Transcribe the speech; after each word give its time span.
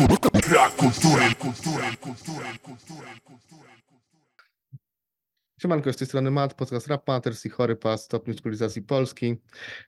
Brak 0.00 0.76
kultury, 0.76 1.34
kultury, 1.38 1.96
kultury, 2.00 2.58
kultury, 2.62 3.08
kultury. 3.24 3.70
Siemanko, 5.62 5.92
z 5.92 5.96
tej 5.96 6.06
strony 6.06 6.30
Matt, 6.30 6.54
podcast 6.54 6.86
Rap 6.86 7.08
Matters 7.08 7.46
i 7.46 7.48
Chory 7.50 7.76
Pas, 7.76 8.04
stopniu 8.04 8.34
cywilizacji 8.34 8.82
Polski, 8.82 9.26
e, 9.26 9.36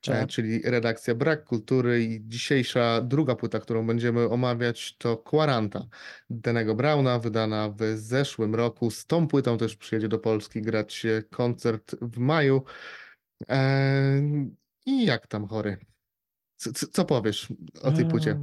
Cześć. 0.01 0.35
czyli 0.35 0.63
redakcja 0.63 1.15
Brak 1.15 1.45
Kultury 1.45 2.05
i 2.05 2.21
dzisiejsza 2.29 3.01
druga 3.03 3.35
płyta, 3.37 3.61
którą 3.61 3.87
będziemy 3.87 4.29
omawiać 4.29 4.97
to 4.99 5.17
Quaranta 5.17 5.87
Danego 6.31 6.75
Browna, 6.75 7.19
wydana 7.19 7.69
w 7.71 7.83
zeszłym 7.99 8.55
roku. 8.55 8.91
Z 8.91 9.07
tą 9.07 9.29
płytą 9.29 9.59
też 9.59 9.77
przyjedzie 9.77 10.09
do 10.09 10.19
Polski 10.19 10.63
grać 10.63 10.95
się 10.95 11.23
koncert 11.31 11.97
w 12.03 12.19
maju. 12.19 12.63
E, 13.49 14.23
I 14.87 15.07
jak 15.07 15.27
tam 15.27 15.47
chory? 15.49 15.77
Co, 16.57 16.73
co- 16.73 16.87
co 16.87 17.05
powiesz 17.05 17.49
o 17.83 17.93
tej 17.93 18.09
płycie? 18.09 18.41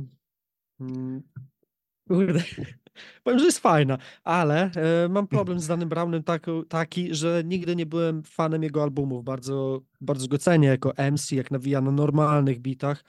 Kurde. 2.08 2.44
Powiem, 3.24 3.40
że 3.40 3.46
jest 3.46 3.60
fajna, 3.60 3.98
ale 4.24 4.72
e, 4.72 5.10
mam 5.10 5.28
problem 5.28 5.60
z 5.60 5.68
danym 5.68 5.90
Brownem 5.90 6.24
tak, 6.24 6.46
taki, 6.70 7.16
że 7.16 7.44
nigdy 7.46 7.76
nie 7.76 7.86
byłem 7.86 8.24
fanem 8.24 8.64
jego 8.64 8.84
albumów. 8.84 9.24
Bardzo, 9.24 9.82
bardzo 10.02 10.28
go 10.28 10.38
cenię 10.38 10.68
jako 10.68 10.94
MC, 11.12 11.32
jak 11.32 11.52
nawija 11.52 11.82
na 11.82 11.92
normalnych 11.92 12.60
bitach 12.60 13.04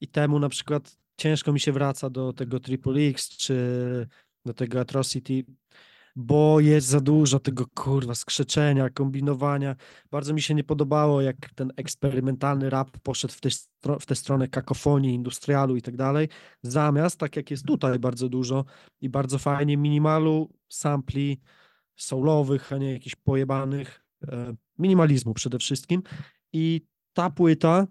i 0.00 0.08
temu 0.08 0.38
na 0.38 0.48
przykład 0.48 0.96
ciężko 1.16 1.52
mi 1.52 1.60
się 1.60 1.72
wraca 1.72 2.10
do 2.10 2.32
tego 2.32 2.60
Triple 2.60 3.00
X 3.00 3.28
czy 3.28 3.56
do 4.44 4.54
tego 4.54 4.80
Atrocity, 4.80 5.44
bo 6.20 6.60
jest 6.60 6.86
za 6.86 7.00
dużo 7.00 7.40
tego 7.40 7.66
kurwa 7.74 8.14
skrzeczenia, 8.14 8.90
kombinowania. 8.90 9.76
Bardzo 10.10 10.34
mi 10.34 10.42
się 10.42 10.54
nie 10.54 10.64
podobało, 10.64 11.20
jak 11.20 11.36
ten 11.54 11.72
eksperymentalny 11.76 12.70
rap 12.70 12.90
poszedł 13.02 13.34
w, 13.34 13.40
stro- 13.40 14.00
w 14.00 14.06
tę 14.06 14.14
stronę 14.14 14.48
kakofonii, 14.48 15.14
industrialu 15.14 15.76
i 15.76 15.82
tak 15.82 15.96
dalej. 15.96 16.28
Zamiast, 16.62 17.18
tak 17.20 17.36
jak 17.36 17.50
jest 17.50 17.66
tutaj 17.66 17.98
bardzo 17.98 18.28
dużo 18.28 18.64
i 19.00 19.08
bardzo 19.08 19.38
fajnie, 19.38 19.76
minimalu, 19.76 20.50
sampli 20.68 21.40
soulowych, 21.96 22.72
a 22.72 22.78
nie 22.78 22.92
jakichś 22.92 23.16
pojebanych, 23.16 24.04
e, 24.28 24.54
minimalizmu 24.78 25.34
przede 25.34 25.58
wszystkim. 25.58 26.02
I 26.52 26.80
ta 27.12 27.30
płyta, 27.30 27.86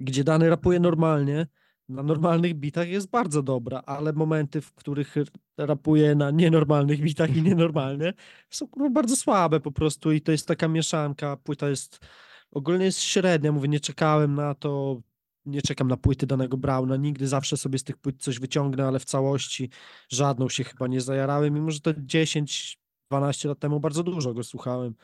gdzie 0.00 0.24
dany 0.24 0.50
rapuje 0.50 0.80
normalnie, 0.80 1.46
na 1.88 2.02
normalnych 2.02 2.54
bitach 2.54 2.88
jest 2.88 3.10
bardzo 3.10 3.42
dobra, 3.42 3.82
ale 3.86 4.12
momenty, 4.12 4.60
w 4.60 4.74
których 4.74 5.14
rapuje 5.58 6.14
na 6.14 6.30
nienormalnych 6.30 7.00
bitach 7.00 7.36
i 7.36 7.42
nienormalnie, 7.42 8.12
są 8.50 8.66
bardzo 8.90 9.16
słabe 9.16 9.60
po 9.60 9.72
prostu 9.72 10.12
i 10.12 10.20
to 10.20 10.32
jest 10.32 10.48
taka 10.48 10.68
mieszanka. 10.68 11.36
Płyta 11.36 11.68
jest 11.68 12.06
ogólnie 12.50 12.84
jest 12.84 13.00
średnia, 13.00 13.52
mówię, 13.52 13.68
nie 13.68 13.80
czekałem 13.80 14.34
na 14.34 14.54
to, 14.54 15.00
nie 15.46 15.62
czekam 15.62 15.88
na 15.88 15.96
płyty 15.96 16.26
danego 16.26 16.56
Brauna, 16.56 16.96
nigdy 16.96 17.28
zawsze 17.28 17.56
sobie 17.56 17.78
z 17.78 17.84
tych 17.84 17.96
płyt 17.96 18.22
coś 18.22 18.38
wyciągnę, 18.38 18.86
ale 18.86 18.98
w 18.98 19.04
całości 19.04 19.70
żadną 20.08 20.48
się 20.48 20.64
chyba 20.64 20.86
nie 20.86 21.00
zajarałem, 21.00 21.54
mimo 21.54 21.70
że 21.70 21.80
to 21.80 21.94
10, 21.96 22.78
12 23.10 23.48
lat 23.48 23.58
temu 23.58 23.80
bardzo 23.80 24.02
dużo 24.02 24.34
go 24.34 24.44
słuchałem, 24.44 24.94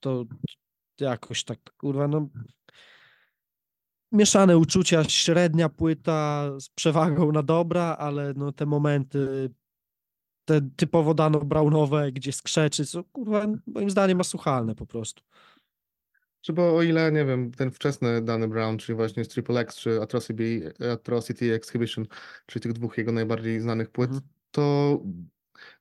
to 0.00 0.24
jakoś 1.00 1.44
tak, 1.44 1.58
kurwa, 1.76 2.08
no 2.08 2.28
mieszane 4.14 4.58
uczucia, 4.58 5.04
średnia 5.04 5.68
płyta 5.68 6.50
z 6.60 6.68
przewagą 6.68 7.32
na 7.32 7.42
dobra, 7.42 7.96
ale 7.98 8.34
no 8.36 8.52
te 8.52 8.66
momenty 8.66 9.50
te 10.44 10.60
typowo 10.76 11.14
dano 11.14 11.40
brownowe, 11.40 12.12
gdzie 12.12 12.32
skrzeczy, 12.32 12.86
co 12.86 13.04
kurwa 13.04 13.46
moim 13.66 13.90
zdaniem 13.90 14.20
asłuchalne 14.20 14.74
po 14.74 14.86
prostu. 14.86 15.22
Czy 16.40 16.52
bo 16.52 16.76
o 16.76 16.82
ile, 16.82 17.12
nie 17.12 17.24
wiem, 17.24 17.50
ten 17.50 17.70
wczesny 17.70 18.22
Danny 18.22 18.48
Brown, 18.48 18.78
czyli 18.78 18.96
właśnie 18.96 19.24
z 19.24 19.28
Triple 19.28 19.60
X, 19.60 19.76
czy 19.76 20.02
Atrocity, 20.02 20.72
Atrocity 20.92 21.54
Exhibition, 21.54 22.06
czyli 22.46 22.62
tych 22.62 22.72
dwóch 22.72 22.98
jego 22.98 23.12
najbardziej 23.12 23.60
znanych 23.60 23.90
płyt, 23.90 24.10
Mhm. 24.10 24.28
to 24.50 25.00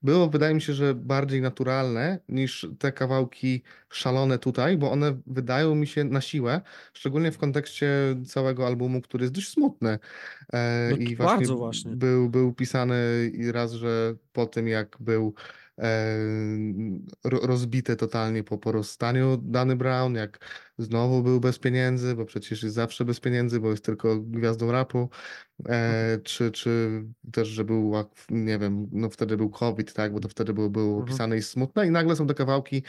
było, 0.03 0.29
wydaje 0.29 0.55
mi 0.55 0.61
się, 0.61 0.73
że 0.73 0.95
bardziej 0.95 1.41
naturalne 1.41 2.19
niż 2.29 2.67
te 2.79 2.91
kawałki 2.91 3.63
szalone 3.89 4.39
tutaj, 4.39 4.77
bo 4.77 4.91
one 4.91 5.21
wydają 5.27 5.75
mi 5.75 5.87
się 5.87 6.03
na 6.03 6.21
siłę, 6.21 6.61
szczególnie 6.93 7.31
w 7.31 7.37
kontekście 7.37 7.91
całego 8.25 8.67
albumu, 8.67 9.01
który 9.01 9.23
jest 9.23 9.33
dość 9.33 9.49
smutny. 9.49 9.99
E, 10.53 10.87
No 10.91 10.97
I 10.97 11.15
właśnie 11.15 11.37
bardzo 11.37 11.57
właśnie. 11.57 11.91
Był, 11.95 12.29
był 12.29 12.53
pisany 12.53 12.95
raz, 13.51 13.71
że 13.71 14.15
po 14.33 14.45
tym 14.45 14.67
jak 14.67 14.97
był 14.99 15.33
e, 15.77 16.17
ro- 17.23 17.39
rozbity 17.47 17.95
totalnie 17.95 18.43
po, 18.43 18.57
po 18.57 18.71
rozstaniu 18.71 19.37
Danny 19.37 19.75
Brown, 19.75 20.15
jak 20.15 20.39
znowu 20.77 21.23
był 21.23 21.39
bez 21.39 21.59
pieniędzy, 21.59 22.15
bo 22.15 22.25
przecież 22.25 22.63
jest 22.63 22.75
zawsze 22.75 23.05
bez 23.05 23.19
pieniędzy, 23.19 23.59
bo 23.59 23.71
jest 23.71 23.85
tylko 23.85 24.19
gwiazdą 24.19 24.71
rapu, 24.71 25.09
e, 25.69 26.19
czy, 26.23 26.51
czy 26.51 27.03
też, 27.31 27.47
że 27.47 27.63
był, 27.63 27.93
nie 28.29 28.59
wiem, 28.59 28.87
no 28.91 29.09
wtedy 29.09 29.37
był 29.37 29.49
COVID, 29.49 29.93
tak, 29.93 30.13
bo 30.13 30.19
to 30.19 30.29
wtedy 30.29 30.53
było, 30.53 30.69
było 30.69 30.85
Mhm. 30.85 31.03
opisane 31.03 31.37
i 31.37 31.41
smutne 31.41 31.87
i 31.87 31.91
nagle 31.91 32.15
są 32.15 32.27
te 32.27 32.33
kawałki, 32.33 32.83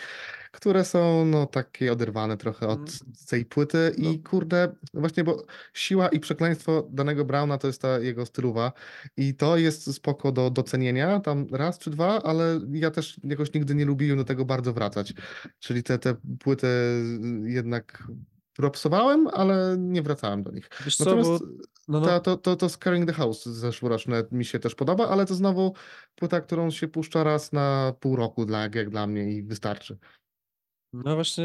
które 0.53 0.84
są 0.84 1.25
no 1.27 1.47
takie 1.47 1.93
oderwane 1.93 2.37
trochę 2.37 2.69
od 2.69 2.78
Mm. 2.78 2.91
tej 3.28 3.45
płyty 3.45 3.93
i 3.97 4.03
No. 4.25 4.31
kurde, 4.31 4.75
właśnie, 4.95 5.25
bo 5.25 5.45
siła 5.75 6.09
i 6.09 6.21
przekleństwo 6.21 6.89
danego 6.93 7.25
Browna 7.25 7.59
to 7.59 7.66
jest 7.66 7.83
ta 7.83 7.99
jego 7.99 8.27
stylowa 8.27 8.72
i 9.16 9.34
to 9.34 9.56
jest 9.56 9.95
spoko 9.95 10.33
do 10.33 10.51
docenienia, 10.51 11.21
tam 11.21 11.47
raz 11.53 11.78
czy 11.78 11.91
dwa, 11.91 12.22
ale 12.22 12.61
ja 12.72 12.91
też 12.91 13.21
jakoś 13.25 13.53
nigdy 13.55 13.75
nie 13.75 13.84
lubiłem 13.84 14.19
do 14.19 14.25
tego 14.25 14.45
bardzo 14.45 14.72
wracać, 14.72 15.12
czyli 15.59 15.83
te, 15.83 15.99
te 15.99 16.15
płyty 16.41 16.66
jednak 17.45 17.73
propsowałem, 18.56 19.26
ale 19.26 19.76
nie 19.78 20.02
wracałem 20.02 20.42
do 20.42 20.50
nich. 20.50 20.68
Wiesz 20.84 20.96
co, 20.96 21.04
Natomiast 21.04 21.30
bo 21.30 21.48
no, 21.88 22.00
no, 22.00 22.06
to, 22.06 22.20
to, 22.20 22.36
to, 22.36 22.56
to 22.56 22.68
Scaring 22.68 23.06
the 23.06 23.12
House 23.12 23.44
zeszłoroczne 23.44 24.24
mi 24.32 24.44
się 24.44 24.58
też 24.58 24.74
podoba, 24.74 25.08
ale 25.08 25.26
to 25.26 25.34
znowu 25.34 25.74
płyta, 26.14 26.40
którą 26.40 26.70
się 26.70 26.88
puszcza 26.88 27.24
raz 27.24 27.52
na 27.52 27.94
pół 28.00 28.16
roku 28.16 28.46
dla, 28.46 28.62
jak 28.62 28.90
dla 28.90 29.06
mnie 29.06 29.32
i 29.32 29.42
wystarczy. 29.42 29.98
no 30.92 31.14
właśnie 31.14 31.44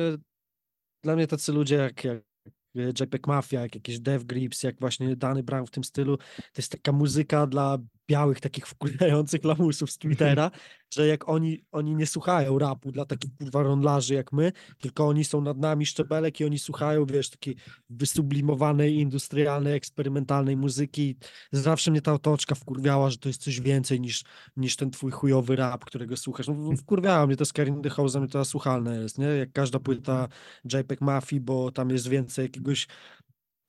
dla 1.04 1.16
mnie 1.16 1.28
tacy 1.28 1.52
ludzie 1.52 1.76
jak, 1.76 2.04
jak 2.04 3.00
JPEG 3.00 3.28
Mafia, 3.28 3.62
jak 3.62 3.76
jakieś 3.76 4.00
Dev 4.00 4.26
Grips, 4.26 4.64
jak 4.64 4.80
właśnie 4.80 5.16
Dany 5.16 5.44
Brown 5.44 5.66
w 5.66 5.72
tym 5.72 5.84
stylu, 5.84 6.18
to 6.18 6.58
jest 6.58 6.72
taka 6.72 6.92
muzyka 6.92 7.48
dla 7.48 7.78
białych, 8.10 8.40
takich 8.40 8.68
wkurzających 8.68 9.44
lamusów 9.44 9.92
z 9.92 9.98
Twittera, 9.98 10.52
że 10.94 11.08
jak 11.08 11.30
oni, 11.30 11.64
oni 11.72 11.96
nie 11.96 12.08
słuchają 12.08 12.60
rapu 12.60 12.92
dla 12.92 13.06
takich 13.06 13.32
kurwa 13.38 13.64
rondlarzy 13.64 14.14
jak 14.14 14.34
my, 14.34 14.52
tylko 14.82 15.08
oni 15.08 15.24
są 15.24 15.42
nad 15.42 15.58
nami 15.58 15.86
szczebelek 15.86 16.40
i 16.40 16.46
oni 16.46 16.60
słuchają, 16.60 17.06
wiesz, 17.06 17.30
takiej 17.30 17.56
wysublimowanej, 17.90 18.96
industrialnej, 18.96 19.74
eksperymentalnej 19.74 20.58
muzyki. 20.58 21.16
Zawsze 21.52 21.92
mnie 21.92 22.02
ta 22.02 22.14
otoczka 22.14 22.56
wkurwiała, 22.56 23.10
że 23.10 23.18
to 23.18 23.30
jest 23.30 23.42
coś 23.42 23.62
więcej 23.62 24.02
niż, 24.02 24.24
niż 24.58 24.76
ten 24.76 24.92
twój 24.92 25.12
chujowy 25.12 25.56
rap, 25.56 25.86
którego 25.86 26.18
słuchasz. 26.18 26.48
No, 26.48 26.56
wkurwiała 26.78 27.28
mnie 27.28 27.36
to 27.36 27.46
Scaring 27.46 27.84
the 27.84 27.90
House, 27.90 28.18
to 28.32 28.46
słuchalne 28.46 29.02
jest, 29.02 29.18
nie? 29.18 29.26
Jak 29.26 29.52
każda 29.52 29.80
płyta 29.80 30.28
JPEG 30.74 31.02
Mafii, 31.02 31.42
bo 31.42 31.72
tam 31.72 31.90
jest 31.90 32.08
więcej 32.08 32.44
jakiegoś 32.44 32.88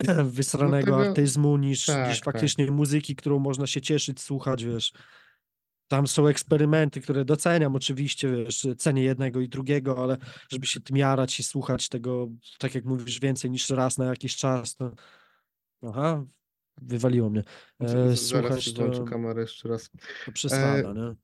wysranego 0.24 0.84
tego- 0.84 1.08
artyzmu 1.08 1.56
niż, 1.56 1.86
tak, 1.86 2.08
niż 2.08 2.20
tak. 2.20 2.24
faktycznie 2.24 2.70
muzyki, 2.70 3.16
którą 3.16 3.38
można 3.38 3.66
się 3.66 3.80
cieszyć, 3.80 4.20
słuchać, 4.20 4.64
wiesz. 4.64 4.92
Tam 5.88 6.06
są 6.06 6.26
eksperymenty, 6.26 7.00
które 7.00 7.24
doceniam 7.24 7.76
oczywiście, 7.76 8.32
wiesz, 8.32 8.66
cenię 8.78 9.02
jednego 9.02 9.40
i 9.40 9.48
drugiego, 9.48 10.02
ale 10.02 10.16
żeby 10.52 10.66
się 10.66 10.80
tym 10.80 10.96
jarać 10.96 11.40
i 11.40 11.42
słuchać 11.42 11.88
tego, 11.88 12.28
tak 12.58 12.74
jak 12.74 12.84
mówisz, 12.84 13.20
więcej 13.20 13.50
niż 13.50 13.70
raz 13.70 13.98
na 13.98 14.04
jakiś 14.04 14.36
czas, 14.36 14.76
to 14.76 14.90
aha, 15.82 16.24
wywaliło 16.82 17.30
mnie. 17.30 17.44
E, 17.80 17.88
Zaraz 17.88 18.20
słuchać 18.20 18.72
to, 18.72 19.04
kamerę 19.04 19.40
jeszcze 19.40 19.68
raz. 19.68 19.90
to 20.26 20.32
przesada, 20.32 20.92
nie? 20.92 21.14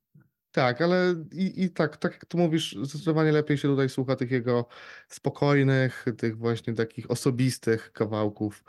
Tak, 0.57 0.83
ale 0.83 1.15
i, 1.33 1.65
i 1.65 1.71
tak, 1.71 1.97
tak 1.97 2.13
jak 2.13 2.25
tu 2.25 2.39
mówisz, 2.39 2.77
zdecydowanie 2.83 3.33
lepiej 3.33 3.59
się 3.59 3.69
tutaj 3.69 3.89
słucha 3.89 4.17
tych 4.17 4.31
jego 4.31 4.69
spokojnych, 5.09 6.05
tych 6.19 6.39
właśnie 6.39 6.75
takich 6.75 7.11
osobistych 7.11 7.93
kawałków, 7.93 8.65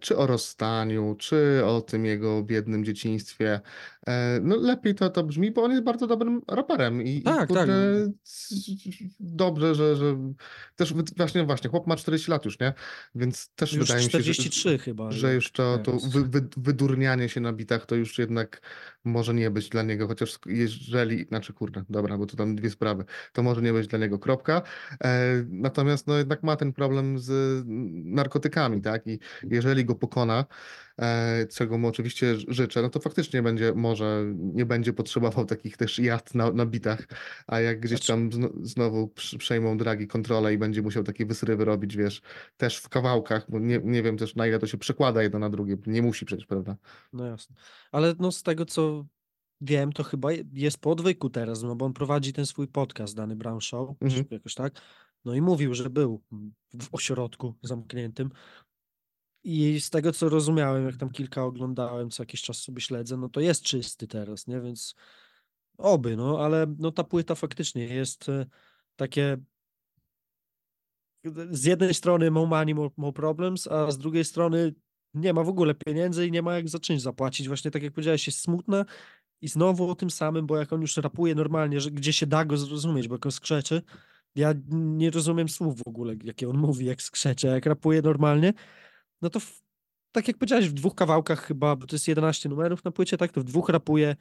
czy 0.00 0.16
o 0.16 0.26
rozstaniu, 0.26 1.16
czy 1.18 1.62
o 1.64 1.80
tym 1.80 2.04
jego 2.06 2.42
biednym 2.42 2.84
dzieciństwie. 2.84 3.60
E, 4.06 4.40
no 4.42 4.56
lepiej 4.56 4.94
to, 4.94 5.10
to 5.10 5.24
brzmi, 5.24 5.50
bo 5.50 5.62
on 5.62 5.70
jest 5.70 5.82
bardzo 5.82 6.06
dobrym 6.06 6.42
raperem 6.48 7.02
i, 7.02 7.10
i 7.16 7.22
Tak, 7.22 7.48
tak. 7.48 7.68
dobrze, 9.20 9.74
że, 9.74 9.96
że 9.96 10.16
też 10.76 10.94
właśnie, 11.16 11.44
właśnie, 11.44 11.70
chłop 11.70 11.86
ma 11.86 11.96
40 11.96 12.30
lat 12.30 12.44
już, 12.44 12.60
nie? 12.60 12.72
Więc 13.14 13.50
też 13.54 13.72
Już 13.72 13.86
wydaje 13.86 14.06
mi 14.06 14.12
się, 14.12 14.18
że, 14.18 14.32
43 14.32 14.78
chyba. 14.78 15.10
że 15.10 15.34
już 15.34 15.52
to, 15.52 15.78
to 15.78 15.92
wy, 15.92 16.24
wy, 16.24 16.48
wydurnianie 16.56 17.28
się 17.28 17.40
na 17.40 17.52
bitach 17.52 17.86
to 17.86 17.94
już 17.94 18.18
jednak 18.18 18.60
może 19.04 19.34
nie 19.34 19.50
być 19.50 19.68
dla 19.68 19.82
niego, 19.82 20.06
chociaż 20.06 20.38
jeżeli, 20.46 21.24
znaczy 21.24 21.52
kurde, 21.52 21.84
dobra, 21.88 22.18
bo 22.18 22.26
to 22.26 22.36
tam 22.36 22.56
dwie 22.56 22.70
sprawy, 22.70 23.04
to 23.32 23.42
może 23.42 23.62
nie 23.62 23.72
być 23.72 23.86
dla 23.86 23.98
niego 23.98 24.18
kropka, 24.18 24.62
e, 25.04 25.44
natomiast 25.48 26.06
no 26.06 26.18
jednak 26.18 26.42
ma 26.42 26.56
ten 26.56 26.72
problem 26.72 27.18
z 27.18 27.62
narkotykami, 28.04 28.80
tak, 28.82 29.06
i 29.06 29.18
jeżeli 29.50 29.84
go 29.84 29.94
pokona, 29.94 30.44
e, 31.00 31.46
czego 31.46 31.78
mu 31.78 31.88
oczywiście 31.88 32.34
życzę, 32.48 32.82
no 32.82 32.90
to 32.90 33.00
faktycznie 33.00 33.42
będzie, 33.42 33.72
może 33.74 34.24
nie 34.36 34.66
będzie 34.66 34.92
potrzebował 34.92 35.44
takich 35.46 35.76
też 35.76 35.98
jad 35.98 36.34
na, 36.34 36.52
na 36.52 36.66
bitach, 36.66 37.06
a 37.46 37.60
jak 37.60 37.80
gdzieś 37.80 37.98
Znaczy- 37.98 38.12
tam 38.12 38.32
zno, 38.32 38.48
znowu 38.62 39.08
przejmą 39.38 39.76
dragi 39.78 40.06
kontrolę 40.06 40.54
i 40.54 40.58
będzie 40.58 40.82
musiał 40.82 41.02
takie 41.04 41.26
wysrywy 41.26 41.64
robić, 41.64 41.96
wiesz, 41.96 42.22
też 42.56 42.76
w 42.78 42.88
kawałkach, 42.88 43.46
bo 43.50 43.58
nie, 43.58 43.80
nie 43.84 44.02
wiem 44.02 44.16
też 44.16 44.34
na 44.34 44.46
ile 44.46 44.58
to 44.58 44.66
się 44.66 44.78
przekłada 44.78 45.22
jedno 45.22 45.38
na 45.38 45.50
drugie, 45.50 45.76
nie 45.86 46.02
musi 46.02 46.24
przecież, 46.26 46.46
prawda? 46.46 46.76
No 47.12 47.26
jasne. 47.26 47.56
Ale 47.92 48.14
no 48.18 48.32
z 48.32 48.42
tego, 48.42 48.64
co 48.66 49.06
wiem, 49.60 49.92
to 49.92 50.02
chyba 50.02 50.32
je- 50.32 50.44
jest 50.52 50.78
po 50.78 50.90
odwyku 50.90 51.30
teraz, 51.30 51.62
no 51.62 51.76
bo 51.76 51.84
on 51.86 51.92
prowadzi 51.92 52.32
ten 52.32 52.46
swój 52.46 52.68
podcast, 52.68 53.16
Dany 53.16 53.36
Brown 53.36 53.60
Show, 53.60 53.96
Mhm. 54.00 54.24
jakoś 54.30 54.54
tak. 54.54 54.80
No 55.24 55.34
i 55.34 55.40
mówił, 55.40 55.74
że 55.74 55.90
był 55.90 56.22
w 56.82 56.88
ośrodku 56.92 57.54
zamkniętym. 57.62 58.30
I 59.46 59.80
z 59.80 59.90
tego, 59.90 60.12
co 60.12 60.28
rozumiałem, 60.28 60.86
jak 60.86 60.96
tam 60.96 61.10
kilka 61.10 61.44
oglądałem, 61.44 62.10
co 62.10 62.22
jakiś 62.22 62.42
czas 62.42 62.58
sobie 62.58 62.80
śledzę, 62.80 63.16
no 63.16 63.28
to 63.28 63.40
jest 63.40 63.62
czysty 63.62 64.06
teraz, 64.06 64.46
nie? 64.46 64.60
Więc 64.60 64.94
oby, 65.78 66.16
no, 66.16 66.40
ale 66.44 66.66
no 66.78 66.92
ta 66.92 67.04
płyta 67.04 67.34
faktycznie 67.34 67.84
jest 67.84 68.28
e, 68.28 68.46
takie 68.96 69.36
z 71.50 71.64
jednej 71.64 71.94
strony 71.94 72.30
more 72.30 72.46
money, 72.46 72.74
more, 72.74 72.90
more 72.96 73.12
problems, 73.12 73.66
a 73.66 73.90
z 73.90 73.98
drugiej 73.98 74.24
strony 74.24 74.74
nie 75.14 75.32
ma 75.32 75.42
w 75.42 75.48
ogóle 75.48 75.74
pieniędzy 75.74 76.26
i 76.26 76.30
nie 76.30 76.42
ma 76.42 76.54
jak 76.54 76.68
za 76.68 76.78
czymś 76.78 77.02
zapłacić. 77.02 77.48
Właśnie 77.48 77.70
tak 77.70 77.82
jak 77.82 77.92
powiedziałeś, 77.92 78.26
jest 78.26 78.40
smutna 78.40 78.84
i 79.40 79.48
znowu 79.48 79.90
o 79.90 79.94
tym 79.94 80.10
samym, 80.10 80.46
bo 80.46 80.56
jak 80.56 80.72
on 80.72 80.80
już 80.80 80.96
rapuje 80.96 81.34
normalnie, 81.34 81.80
że 81.80 81.90
gdzie 81.90 82.12
się 82.12 82.26
da 82.26 82.44
go 82.44 82.56
zrozumieć, 82.56 83.08
bo 83.08 83.14
jak 83.14 83.26
on 83.26 83.32
skrzeczy, 83.32 83.82
ja 84.34 84.54
nie 84.70 85.10
rozumiem 85.10 85.48
słów 85.48 85.78
w 85.78 85.88
ogóle, 85.88 86.14
jakie 86.24 86.48
on 86.48 86.58
mówi, 86.58 86.86
jak 86.86 87.02
skrzecze, 87.02 87.48
jak 87.48 87.66
rapuje 87.66 88.02
normalnie, 88.02 88.52
no 89.22 89.30
to 89.30 89.40
w, 89.40 89.62
tak 90.12 90.28
jak 90.28 90.38
powiedziałeś, 90.38 90.68
w 90.68 90.72
dwóch 90.72 90.94
kawałkach 90.94 91.46
chyba, 91.46 91.76
bo 91.76 91.86
to 91.86 91.96
jest 91.96 92.08
11 92.08 92.48
numerów 92.48 92.84
na 92.84 92.90
płycie, 92.90 93.16
tak, 93.16 93.32
to 93.32 93.40
w 93.40 93.44
dwóch 93.44 93.68
rapuje 93.68 94.16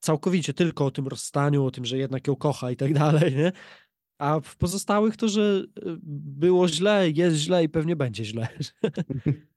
całkowicie 0.00 0.54
tylko 0.54 0.86
o 0.86 0.90
tym 0.90 1.08
rozstaniu, 1.08 1.64
o 1.64 1.70
tym, 1.70 1.84
że 1.84 1.98
jednak 1.98 2.26
ją 2.26 2.36
kocha 2.36 2.70
i 2.70 2.76
tak 2.76 2.94
dalej, 3.04 3.36
nie? 3.36 3.52
A 4.18 4.40
w 4.40 4.56
pozostałych 4.56 5.16
to, 5.16 5.28
że 5.28 5.42
y, 5.42 5.96
było 6.02 6.68
źle, 6.68 7.10
jest 7.10 7.36
źle 7.36 7.64
i 7.64 7.68
pewnie 7.68 7.96
będzie 7.96 8.24
źle. 8.24 8.48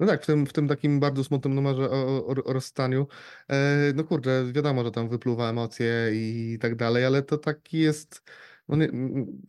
No 0.00 0.06
tak, 0.06 0.22
w 0.22 0.26
tym, 0.26 0.46
w 0.46 0.52
tym 0.52 0.68
takim 0.68 1.00
bardzo 1.00 1.24
smutnym 1.24 1.54
numerze 1.54 1.90
o, 1.90 2.26
o, 2.26 2.44
o 2.44 2.52
rozstaniu, 2.52 3.06
e, 3.48 3.92
no 3.94 4.04
kurde, 4.04 4.52
wiadomo, 4.52 4.84
że 4.84 4.90
tam 4.90 5.08
wypluwa 5.08 5.50
emocje 5.50 6.10
i 6.12 6.58
tak 6.60 6.76
dalej, 6.76 7.04
ale 7.04 7.22
to 7.22 7.38
taki 7.38 7.78
jest, 7.78 8.22
no 8.68 8.76
nie, 8.76 8.88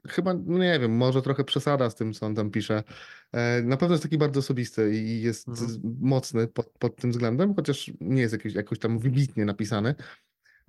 chyba, 0.07 0.33
no 0.33 0.57
nie 0.57 0.79
wiem, 0.79 0.91
może 0.97 1.21
trochę 1.21 1.43
przesada 1.43 1.89
z 1.89 1.95
tym, 1.95 2.13
co 2.13 2.25
on 2.25 2.35
tam 2.35 2.51
pisze. 2.51 2.83
E, 3.31 3.61
na 3.61 3.77
pewno 3.77 3.93
jest 3.93 4.03
taki 4.03 4.17
bardzo 4.17 4.39
osobisty 4.39 4.95
i 4.95 5.21
jest 5.21 5.47
Mhm. 5.47 5.79
mocny 6.01 6.47
pod, 6.47 6.69
pod 6.79 6.95
tym 6.95 7.11
względem, 7.11 7.55
chociaż 7.55 7.91
nie 8.01 8.21
jest 8.21 8.33
jakiś, 8.33 8.53
jakoś 8.53 8.79
tam 8.79 8.99
wybitnie 8.99 9.45
napisany. 9.45 9.95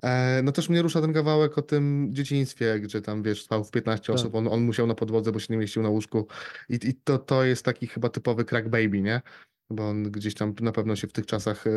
E, 0.03 0.41
no 0.43 0.53
też 0.53 0.69
mnie 0.69 0.83
rusza 0.83 1.01
ten 1.01 1.13
kawałek 1.13 1.59
o 1.59 1.63
tym 1.63 2.09
dzieciństwie, 2.13 2.81
gdzie 2.81 3.01
tam, 3.03 3.23
wiesz, 3.23 3.43
spał 3.45 3.65
w 3.65 3.71
15 3.71 4.07
Tak. 4.07 4.15
osób, 4.17 4.35
on, 4.35 4.49
on 4.49 4.63
musiał 4.63 4.87
na 4.87 4.95
podłodze, 4.95 5.33
bo 5.33 5.39
się 5.39 5.47
nie 5.51 5.59
mieścił 5.59 5.83
na 5.83 5.89
łóżku 5.89 6.27
i, 6.69 6.75
i 6.83 6.95
to, 6.95 7.19
to 7.19 7.45
jest 7.45 7.65
taki 7.65 7.87
chyba 7.87 8.09
typowy 8.09 8.45
crack 8.45 8.69
baby, 8.69 9.03
nie? 9.03 9.23
Bo 9.71 9.89
on 9.89 10.03
gdzieś 10.03 10.35
tam 10.35 10.55
na 10.61 10.73
pewno 10.73 10.97
się 10.97 11.07
w 11.07 11.13
tych 11.13 11.27
czasach 11.27 11.67
e, 11.67 11.71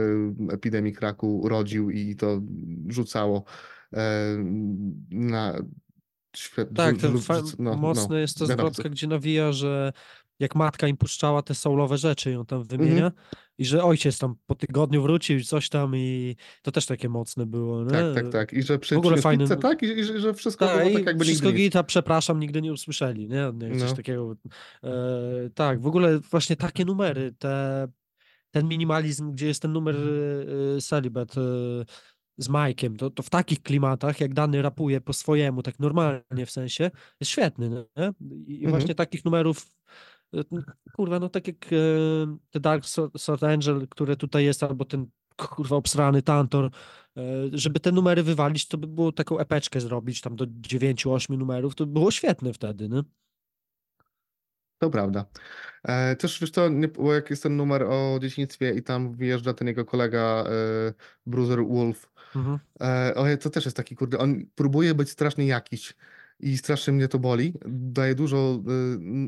epidemii 0.53 0.93
kraku 0.93 1.39
urodził 1.39 1.89
i 1.89 2.15
to 2.15 2.41
rzucało 2.87 3.43
na 5.11 5.59
świat. 6.39 6.67
Tak, 6.75 6.97
ten 6.97 7.13
rzuc- 7.17 7.55
no, 7.59 7.71
no, 7.71 7.77
mocny 7.77 8.21
jest 8.21 8.37
ta 8.39 8.45
wiadomo, 8.47 8.69
zwrotka, 8.69 8.89
gdzie 8.89 9.07
nawija, 9.07 9.51
że 9.51 9.93
jak 10.39 10.55
matka 10.55 10.87
im 10.87 10.97
puszczała 10.97 11.41
te 11.41 11.55
soulowe 11.55 11.97
rzeczy, 11.97 12.31
ją 12.31 12.45
tam 12.45 12.63
wymienia 12.63 13.11
i 13.57 13.65
że 13.65 13.83
ojciec 13.83 14.17
tam 14.19 14.35
po 14.45 14.55
tygodniu 14.55 15.01
wrócił 15.01 15.37
i 15.37 15.43
coś 15.43 15.69
tam 15.69 15.95
i 15.95 16.35
to 16.61 16.71
też 16.71 16.85
takie 16.85 17.09
mocne 17.09 17.45
było, 17.45 17.83
nie? 17.83 17.89
Tak, 17.89 18.15
tak, 18.15 18.29
tak. 18.29 18.53
I 18.53 18.63
że 18.63 18.79
przy, 18.79 18.95
W 18.95 18.97
ogóle 18.97 19.17
fajny- 19.17 19.43
pizzę, 19.43 19.57
tak? 19.57 19.83
I, 19.83 19.85
i 19.85 20.03
że, 20.03 20.19
że 20.19 20.33
wszystko 20.33 20.65
Tak, 20.65 20.83
było 20.83 20.97
tak 20.97 21.05
jakby 21.05 21.25
wszystko 21.25 21.47
nigdy 21.47 21.61
gita, 21.61 21.83
przepraszam, 21.83 22.39
nigdy 22.39 22.61
nie 22.61 22.73
usłyszeli, 22.73 23.27
nie? 23.27 23.47
Od 23.47 23.61
niego 23.61 23.79
Coś 23.79 23.89
No. 23.89 23.95
takiego. 23.95 24.35
E, 24.83 24.89
tak, 25.55 25.81
w 25.81 25.87
ogóle 25.87 26.19
właśnie 26.19 26.55
takie 26.55 26.85
numery, 26.85 27.33
te, 27.39 27.87
ten 28.51 28.67
minimalizm, 28.67 29.31
gdzie 29.31 29.47
jest 29.47 29.61
ten 29.61 29.71
numer 29.73 29.95
e, 29.95 30.77
e, 30.77 30.81
z 32.39 32.49
Mike'iem, 32.49 32.95
to, 32.97 33.09
to 33.09 33.23
w 33.23 33.29
takich 33.29 33.61
klimatach, 33.63 34.19
jak 34.19 34.33
dany 34.33 34.61
rapuje 34.61 35.01
po 35.01 35.13
swojemu, 35.13 35.63
tak 35.63 35.79
normalnie 35.79 36.45
w 36.45 36.51
sensie, 36.51 36.91
jest 37.19 37.31
świetny, 37.31 37.69
nie? 37.69 37.85
I, 38.47 38.55
Mhm. 38.55 38.69
właśnie 38.69 38.95
takich 38.95 39.25
numerów 39.25 39.67
e, 40.35 40.43
kurwa, 40.93 41.19
no 41.19 41.29
tak 41.29 41.47
jak 41.47 41.65
e, 41.65 41.77
The 42.51 42.59
Dark 42.59 42.85
Sword 42.85 43.21
Sword 43.21 43.43
Angel, 43.43 43.87
które 43.87 44.15
tutaj 44.17 44.45
jest, 44.45 44.63
albo 44.63 44.85
ten 44.85 45.07
kurwa 45.37 45.75
obsrany 45.75 46.21
Tantor, 46.21 46.65
e, 47.17 47.21
żeby 47.53 47.79
te 47.79 47.91
numery 47.91 48.23
wywalić, 48.23 48.67
to 48.67 48.77
by 48.77 48.87
było 48.87 49.11
taką 49.11 49.39
epeczkę 49.39 49.81
zrobić 49.81 50.21
tam 50.21 50.35
do 50.35 50.45
9-8 50.47 51.37
numerów, 51.37 51.75
to 51.75 51.85
by 51.85 51.93
było 51.93 52.11
świetne 52.11 52.53
wtedy, 52.53 52.89
nie? 52.89 53.03
To 54.79 54.89
prawda. 54.89 55.25
E, 55.83 56.15
też 56.15 56.39
wiesz 56.41 56.51
nie, 56.71 56.87
bo 56.87 57.13
jak 57.13 57.29
jest 57.29 57.43
ten 57.43 57.57
numer 57.57 57.83
o 57.83 58.19
dzieciństwie 58.21 58.73
i 58.73 58.83
tam 58.83 59.13
wjeżdża 59.15 59.53
ten 59.53 59.67
jego 59.67 59.85
kolega 59.85 60.43
e, 60.43 60.93
Bruiser 61.25 61.59
Wolf, 61.65 62.09
Mhm. 62.35 62.59
e, 62.81 63.37
to 63.37 63.49
też 63.49 63.65
jest 63.65 63.77
taki 63.77 63.95
kurde, 63.95 64.17
on 64.17 64.45
próbuje 64.55 64.95
być 64.95 65.09
strasznie 65.09 65.47
jakiś 65.47 65.93
i 66.39 66.57
strasznie 66.57 66.93
mnie 66.93 67.07
to 67.07 67.19
boli. 67.19 67.53
Daje 67.67 68.15
dużo 68.15 68.37
e, 68.37 68.71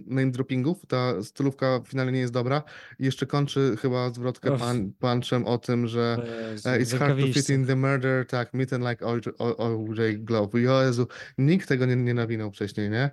name 0.08 0.32
droppingów, 0.32 0.86
ta 0.88 1.24
stylówka 1.24 1.82
finalnie 1.86 2.12
nie 2.12 2.20
jest 2.20 2.34
dobra 2.34 2.64
i 3.00 3.06
jeszcze 3.06 3.26
kończy 3.26 3.78
chyba 3.82 4.10
zwrotkę 4.10 4.58
pan, 4.58 4.92
punchem 5.00 5.46
o 5.46 5.58
tym, 5.58 5.88
że 5.88 6.18
Jezu, 6.52 6.70
e, 6.70 6.80
it's 6.80 6.98
hard 6.98 7.20
to 7.20 7.26
fit 7.34 7.50
in 7.50 7.66
the 7.66 7.76
murder, 7.76 8.28
tak, 8.28 8.54
mitten 8.54 8.90
like 8.90 9.06
OJ 9.58 10.18
Glove. 10.18 10.50
Jezu, 10.54 11.08
nikt 11.38 11.68
tego 11.70 11.86
nie, 11.86 11.96
nie 11.96 12.14
nawinął 12.14 12.52
wcześniej, 12.52 12.90
nie? 12.90 13.12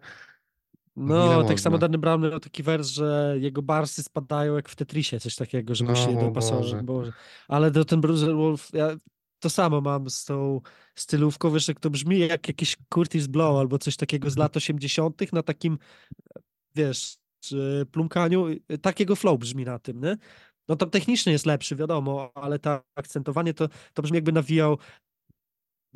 No, 0.98 1.44
tak 1.44 1.60
samo 1.60 1.74
można? 1.74 1.88
Danny 1.88 1.98
Brown 1.98 2.22
miał 2.22 2.40
taki 2.40 2.62
wers, 2.62 2.88
że 2.88 3.36
jego 3.40 3.62
barsy 3.62 4.02
spadają 4.02 4.56
jak 4.56 4.68
w 4.68 4.76
Tetrisie, 4.76 5.20
coś 5.20 5.36
takiego, 5.36 5.74
że 5.74 5.84
No, 5.84 5.92
o. 5.92 6.30
Boże. 6.30 6.82
Boże. 6.82 7.12
Ale 7.48 7.70
to 7.70 7.84
ten 7.84 8.00
Bruiser 8.00 8.34
Wolf, 8.34 8.68
ja 8.72 8.96
to 9.40 9.50
samo 9.50 9.80
mam 9.80 10.10
z 10.10 10.24
tą 10.24 10.60
stylówką, 10.94 11.50
wiesz, 11.50 11.68
jak 11.68 11.80
to 11.80 11.90
brzmi 11.90 12.18
jak 12.18 12.48
jakiś 12.48 12.76
Curtis 12.94 13.26
Blow 13.26 13.58
albo 13.58 13.78
coś 13.78 13.96
takiego 13.96 14.30
z 14.30 14.36
lat 14.36 14.56
80. 14.56 15.32
na 15.32 15.42
takim, 15.42 15.78
wiesz, 16.74 17.16
czy 17.40 17.86
plumkaniu, 17.92 18.46
takiego 18.82 19.16
flow 19.16 19.38
brzmi 19.38 19.64
na 19.64 19.78
tym, 19.78 20.00
nie? 20.00 20.16
No 20.68 20.76
to 20.76 20.86
technicznie 20.86 21.32
jest 21.32 21.46
lepszy, 21.46 21.76
wiadomo, 21.76 22.30
ale 22.34 22.58
to 22.58 22.80
akcentowanie 22.94 23.54
to, 23.54 23.68
to 23.94 24.02
brzmi 24.02 24.16
jakby 24.16 24.32
nawijał 24.32 24.78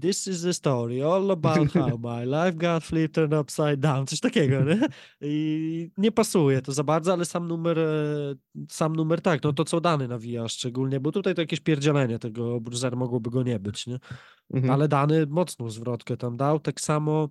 This 0.00 0.26
is 0.26 0.42
the 0.42 0.52
story 0.54 1.02
all 1.02 1.30
about 1.30 1.72
how 1.74 1.98
my 1.98 2.24
life 2.24 2.56
got 2.56 2.84
flipped 2.84 3.18
and 3.18 3.34
upside 3.34 3.76
down, 3.76 4.06
coś 4.06 4.20
takiego, 4.20 4.64
nie? 4.64 4.80
I 5.20 5.90
nie 5.96 6.12
pasuje 6.12 6.62
to 6.62 6.72
za 6.72 6.84
bardzo, 6.84 7.12
ale 7.12 7.24
sam 7.24 7.48
numer, 7.48 7.78
e, 7.78 8.34
sam 8.68 8.96
numer 8.96 9.20
tak, 9.20 9.42
no 9.42 9.52
to 9.52 9.64
co 9.64 9.80
Dany 9.80 10.08
nawija 10.08 10.48
szczególnie, 10.48 11.00
bo 11.00 11.12
tutaj 11.12 11.34
to 11.34 11.40
jakieś 11.40 11.60
pierdzielenie 11.60 12.18
tego 12.18 12.60
Bruiser 12.60 12.96
mogłoby 12.96 13.30
go 13.30 13.42
nie 13.42 13.58
być, 13.58 13.86
nie? 13.86 13.98
Mhm. 14.54 14.70
Ale 14.70 14.88
Dany 14.88 15.26
mocną 15.26 15.70
zwrotkę 15.70 16.16
tam 16.16 16.36
dał, 16.36 16.60
tak 16.60 16.80
samo, 16.80 17.28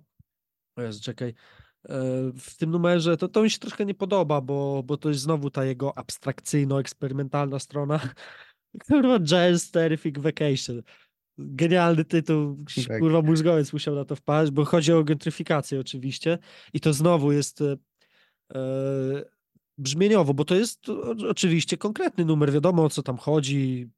Jezu, 0.78 1.00
czekaj, 1.02 1.28
e, 1.28 1.94
w 2.38 2.56
tym 2.56 2.70
numerze 2.70 3.16
to, 3.16 3.28
to 3.28 3.42
mi 3.42 3.50
się 3.50 3.58
troszkę 3.58 3.84
nie 3.84 3.94
podoba, 3.94 4.40
bo, 4.40 4.82
bo 4.82 4.96
to 4.96 5.08
jest 5.08 5.20
znowu 5.20 5.50
ta 5.50 5.64
jego 5.64 5.98
abstrakcyjno-eksperymentalna 5.98 7.58
strona. 7.58 8.00
Kurwa, 8.88 9.20
Jazz 9.20 9.70
Terrific 9.70 10.18
Vacation. 10.18 10.82
Genialny 11.38 12.04
tytuł, 12.04 12.56
Tak. 12.88 12.98
kurwa 13.00 13.22
mózgowiec 13.22 13.72
musiał 13.72 13.94
na 13.94 14.04
to 14.04 14.16
wpaść, 14.16 14.50
bo 14.50 14.64
chodzi 14.64 14.92
o 14.92 15.04
gentryfikację 15.04 15.80
oczywiście 15.80 16.38
i 16.72 16.80
to 16.80 16.92
znowu 16.92 17.32
jest 17.32 17.60
e, 17.60 17.76
e, 18.54 18.58
brzmieniowo, 19.78 20.34
bo 20.34 20.44
to 20.44 20.54
jest 20.54 20.86
oczywiście 21.28 21.76
konkretny 21.76 22.24
numer, 22.24 22.52
wiadomo 22.52 22.84
o 22.84 22.88
co 22.90 23.02
tam 23.02 23.16
chodzi. 23.16 23.90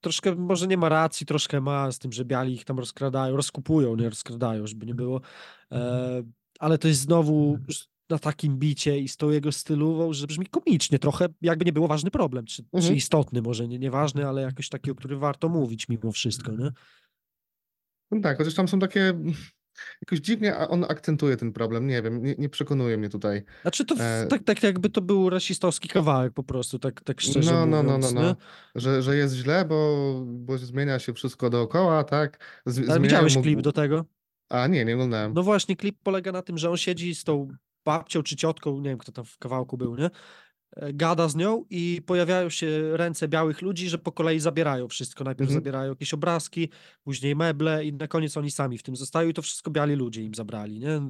Troszkę 0.00 0.34
może 0.34 0.66
nie 0.66 0.76
ma 0.76 0.88
racji, 0.88 1.26
troszkę 1.26 1.60
ma 1.60 1.92
z 1.92 1.98
tym, 1.98 2.12
że 2.12 2.24
biali 2.24 2.54
ich 2.54 2.64
tam 2.64 2.78
rozkradają, 2.78 3.36
rozkupują, 3.36 3.96
nie 3.96 4.08
rozkradają, 4.08 4.66
żeby 4.66 4.86
nie 4.86 4.94
było. 4.94 5.20
E, 5.72 6.22
ale 6.58 6.78
to 6.78 6.88
jest 6.88 7.00
znowu 7.00 7.58
s- 7.68 7.88
na 8.10 8.18
takim 8.18 8.58
bicie 8.58 8.98
i 8.98 9.08
z 9.08 9.16
tą 9.16 9.30
jego 9.30 9.52
stylową, 9.52 10.12
że 10.12 10.26
brzmi 10.26 10.46
komicznie 10.46 10.98
trochę, 10.98 11.26
jakby 11.42 11.64
nie 11.64 11.72
było 11.72 11.88
ważny 11.88 12.10
problem, 12.10 12.44
czy, 12.46 12.62
czy 12.62 12.68
Mhm. 12.72 12.94
istotny 12.96 13.42
może, 13.42 13.68
nie, 13.68 13.78
nieważny, 13.78 14.26
ale 14.28 14.42
jakoś 14.42 14.68
taki, 14.68 14.90
o 14.90 14.94
którym 14.94 15.20
warto 15.20 15.48
mówić 15.48 15.88
mimo 15.88 16.12
wszystko, 16.12 16.52
nie? 16.52 16.70
No 18.10 18.20
tak, 18.20 18.38
chociaż 18.38 18.54
tam 18.54 18.68
są 18.68 18.78
takie. 18.78 19.14
Jakoś 20.02 20.18
dziwnie 20.18 20.56
a 20.56 20.68
on 20.68 20.84
akcentuje 20.84 21.36
ten 21.36 21.52
problem. 21.52 21.86
Nie 21.86 22.02
wiem, 22.02 22.22
nie, 22.22 22.34
nie 22.38 22.48
przekonuje 22.48 22.96
mnie 22.98 23.08
tutaj. 23.08 23.42
Znaczy 23.62 23.84
to 23.84 23.96
w, 23.96 24.00
E, 24.00 24.26
tak, 24.30 24.44
tak 24.44 24.62
jakby 24.62 24.90
to 24.90 25.00
był 25.00 25.30
rasistowski 25.30 25.88
kawałek 25.88 26.32
po 26.32 26.42
prostu, 26.42 26.78
tak, 26.78 27.00
tak 27.04 27.20
szczerze 27.20 27.52
No, 27.52 27.66
no, 27.66 27.66
no, 27.66 27.82
no, 27.82 27.96
mówiąc, 27.96 28.14
no. 28.14 28.22
nie? 28.22 28.34
Że, 28.74 29.02
że 29.02 29.16
jest 29.16 29.34
źle, 29.34 29.64
bo, 29.64 30.20
bo 30.26 30.58
zmienia 30.58 30.98
się 30.98 31.14
wszystko 31.14 31.50
dookoła, 31.50 32.04
tak? 32.04 32.60
Z, 32.66 32.90
Ale 32.90 33.00
widziałeś 33.00 33.36
mu- 33.36 33.42
klip 33.42 33.60
do 33.60 33.72
tego? 33.72 34.04
A 34.48 34.66
nie, 34.66 34.84
nie 34.84 34.94
oglądałem. 34.94 35.32
No 35.34 35.42
właśnie, 35.42 35.76
klip 35.76 35.96
polega 36.02 36.32
na 36.32 36.42
tym, 36.42 36.58
że 36.58 36.70
on 36.70 36.76
siedzi 36.76 37.14
z 37.14 37.24
tą 37.24 37.48
babcią 37.84 38.22
czy 38.22 38.36
ciotką, 38.36 38.80
nie 38.80 38.90
wiem 38.90 38.98
kto 38.98 39.12
tam 39.12 39.24
w 39.24 39.38
kawałku 39.38 39.76
był, 39.76 39.96
nie? 39.96 40.10
E, 40.76 40.92
Gada 40.92 41.28
z 41.28 41.36
nią 41.36 41.64
i 41.70 42.02
pojawiają 42.06 42.50
się 42.50 42.96
ręce 42.96 43.28
białych 43.28 43.62
ludzi, 43.62 43.88
że 43.88 43.98
po 43.98 44.12
kolei 44.12 44.40
zabierają 44.40 44.88
wszystko. 44.88 45.24
Najpierw 45.24 45.50
Mhm. 45.50 45.60
zabierają 45.60 45.90
jakieś 45.90 46.14
obrazki, 46.14 46.68
później 47.04 47.36
meble 47.36 47.84
i 47.84 47.92
na 47.92 48.08
koniec 48.08 48.36
oni 48.36 48.50
sami 48.50 48.78
w 48.78 48.82
tym 48.82 48.96
zostają 48.96 49.28
i 49.28 49.34
to 49.34 49.42
wszystko 49.42 49.70
biali 49.70 49.94
ludzie 49.94 50.22
im 50.22 50.34
zabrali, 50.34 50.78
nie? 50.78 51.00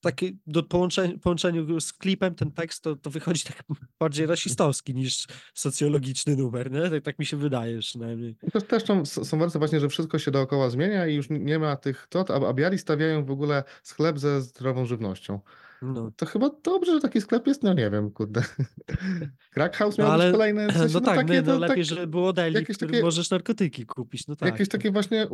taki 0.00 0.38
do 0.46 0.62
połączeniu, 0.62 1.18
połączeniu 1.18 1.80
z 1.80 1.92
klipem 1.92 2.34
ten 2.34 2.50
tekst 2.52 2.82
to, 2.82 2.96
to 2.96 3.10
wychodzi 3.10 3.44
tak 3.44 3.62
bardziej 4.00 4.26
rasistowski 4.26 4.94
niż 4.94 5.26
socjologiczny 5.54 6.36
numer, 6.36 6.70
nie? 6.70 6.90
Tak, 6.90 7.02
tak 7.04 7.18
mi 7.18 7.26
się 7.26 7.36
wydaje 7.36 7.78
przynajmniej. 7.78 8.36
Też, 8.52 8.64
też 8.64 8.84
tam 8.84 9.06
są 9.06 9.38
wersje 9.38 9.58
właśnie, 9.58 9.80
że 9.80 9.88
wszystko 9.88 10.18
się 10.18 10.30
dookoła 10.30 10.70
zmienia 10.70 11.06
i 11.06 11.14
już 11.14 11.26
nie 11.30 11.58
ma 11.58 11.76
tych 11.76 12.06
to, 12.10 12.24
a, 12.28 12.48
a 12.48 12.52
biali 12.52 12.78
stawiają 12.78 13.24
w 13.24 13.30
ogóle 13.30 13.64
sklep 13.82 14.18
ze 14.18 14.42
zdrową 14.42 14.86
żywnością. 14.86 15.40
No. 15.82 16.10
To 16.16 16.26
chyba 16.26 16.50
dobrze, 16.62 16.92
że 16.92 17.00
taki 17.00 17.20
sklep 17.20 17.46
jest, 17.46 17.62
no 17.62 17.72
nie 17.74 17.90
wiem, 17.90 18.10
kurde. 18.10 18.42
Crack 19.54 19.76
House 19.76 19.98
miał 19.98 20.06
No, 20.08 20.14
ale- 20.14 20.32
kolejny, 20.32 20.68
w 20.68 20.72
sensie, 20.72 20.94
No 20.94 21.00
tak, 21.00 21.16
takie, 21.16 21.42
no, 21.42 21.52
to, 21.52 21.58
lepiej, 21.58 21.76
tak, 21.76 21.84
żeby 21.84 22.06
było 22.06 22.32
deli, 22.32 22.64
w 22.64 22.68
którym 22.76 22.92
takie- 22.92 23.02
możesz 23.04 23.30
narkotyki 23.30 23.86
kupić, 23.86 24.26
no 24.26 24.36
tak. 24.36 24.52
jakieś 24.52 24.68
takie 24.68 24.90
właśnie 24.90 25.28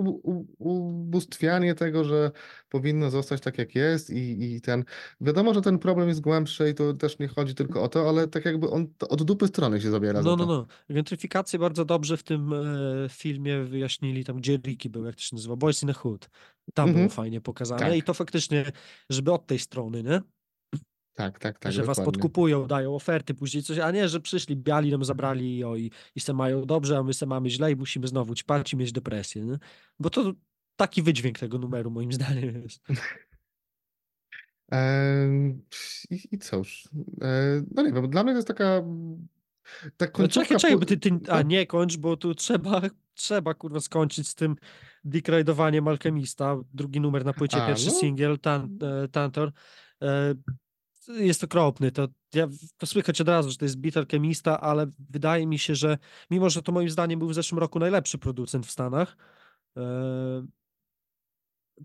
ubóstwianie 0.59 1.75
tego, 1.75 2.05
że 2.05 2.31
powinno 2.69 3.11
zostać 3.11 3.41
tak 3.41 3.59
jak 3.59 3.75
jest 3.75 4.11
i, 4.11 4.55
i 4.55 4.61
ten, 4.61 4.85
wiadomo, 5.21 5.55
że 5.55 5.61
ten 5.63 5.79
problem 5.79 6.09
jest 6.09 6.21
głębszy 6.21 6.71
i 6.71 6.75
to 6.75 6.93
też 6.93 7.19
nie 7.19 7.29
chodzi 7.29 7.55
tylko 7.55 7.83
o 7.83 7.89
to, 7.89 8.09
ale 8.09 8.29
tak 8.29 8.45
jakby 8.45 8.71
on 8.71 8.87
od 9.09 9.23
dupy 9.23 9.47
strony 9.47 9.81
się 9.81 9.91
zabiera 9.91 10.23
za 10.23 10.31
No, 10.31 10.37
to. 10.37 10.47
no, 10.47 10.53
no. 10.53 10.67
Gentryfikację 10.95 11.59
bardzo 11.59 11.85
dobrze 11.85 12.17
w 12.17 12.23
tym 12.23 12.53
e, 12.53 12.65
filmie 13.09 13.65
wyjaśnili, 13.65 14.25
tam 14.25 14.37
gdzie 14.37 14.57
Ricky 14.57 14.91
był, 14.91 15.05
jak 15.05 15.15
to 15.15 15.21
się 15.23 15.37
nazywa, 15.37 15.57
Boys 15.57 15.83
in 15.83 15.87
the 15.89 15.95
Hood. 15.95 16.29
Tam 16.75 16.89
Mhm. 16.89 17.07
było 17.07 17.15
fajnie 17.15 17.41
pokazane 17.41 17.81
Tak. 17.87 17.97
i 17.97 18.03
to 18.03 18.15
faktycznie, 18.15 18.65
żeby 19.11 19.33
od 19.33 19.47
tej 19.47 19.59
strony, 19.59 20.03
nie? 20.03 20.21
Tak, 21.15 21.39
tak, 21.39 21.59
tak, 21.59 21.73
że 21.73 21.83
was 21.85 21.97
dokładnie. 21.97 22.13
podkupują, 22.13 22.67
dają 22.67 22.95
oferty, 22.95 23.35
później 23.35 23.63
coś, 23.63 23.79
a 23.79 23.91
nie, 23.91 24.09
że 24.09 24.21
przyszli, 24.21 24.57
biali 24.57 24.91
nam 24.91 25.05
zabrali 25.05 25.65
o, 25.65 25.77
i, 25.77 25.91
i 26.15 26.21
se 26.21 26.33
mają 26.33 26.65
dobrze, 26.65 26.99
a 26.99 27.03
my 27.03 27.15
se 27.15 27.27
mamy 27.27 27.51
źle 27.51 27.73
i 27.73 27.77
musimy 27.77 28.09
znowu 28.09 28.35
ćpać 28.35 28.73
i 28.73 28.77
mieć 28.77 28.93
depresję, 28.93 29.45
nie? 29.45 29.59
Bo 29.99 30.11
to 30.11 30.33
taki 30.77 31.03
wydźwięk 31.03 31.39
tego 31.39 31.59
numeru 31.59 31.91
moim 31.91 32.13
zdaniem 32.19 32.63
jest. 32.63 32.83
I, 36.11 36.29
I 36.35 36.39
cóż, 36.39 36.89
e, 37.23 37.63
no 37.75 37.83
nie 37.83 37.93
wiem, 37.93 38.11
dla 38.11 38.23
mnie 38.25 38.33
to 38.33 38.37
jest 38.39 38.49
taka 38.49 38.83
ta 39.97 40.07
No 40.19 40.29
czekaj, 40.29 40.59
czekaj, 40.59 40.79
bo 40.79 40.87
ty, 40.87 40.97
ty, 40.97 41.11
a 41.29 41.37
no, 41.37 41.43
nie 41.43 41.67
kończ, 41.67 41.97
bo 41.97 42.17
tu 42.17 42.35
trzeba, 42.35 42.83
trzeba 43.15 43.55
kurwa 43.55 43.81
skończyć 43.81 44.29
z 44.29 44.35
tym 44.35 44.57
degradowaniem 45.05 45.89
Alchemista, 45.89 46.57
drugi 46.75 47.01
numer 47.01 47.25
na 47.25 47.33
płycie, 47.33 47.63
A, 47.63 47.67
pierwszy 47.67 47.87
no. 47.87 47.93
singiel, 47.93 48.39
tan, 48.39 48.79
e, 48.83 49.09
Tantor. 49.09 49.53
E, 50.03 50.35
jest 51.09 51.45
okropny, 51.45 51.93
to, 51.93 52.09
ja, 52.35 52.49
to 52.77 52.87
słychać 52.87 53.21
od 53.21 53.29
razu, 53.29 53.51
że 53.51 53.57
to 53.57 53.65
jest 53.65 53.79
beat 53.79 53.97
Alchemista, 53.97 54.61
ale 54.61 54.87
wydaje 55.11 55.47
mi 55.47 55.59
się, 55.59 55.75
że 55.75 55.99
mimo, 56.31 56.51
że 56.51 56.63
to 56.63 56.73
moim 56.73 56.91
zdaniem 56.91 57.19
był 57.19 57.29
w 57.29 57.35
zeszłym 57.35 57.59
roku 57.59 57.79
najlepszy 57.79 58.19
producent 58.19 58.67
w 58.67 58.71
Stanach, 58.71 59.17
e, 59.77 60.47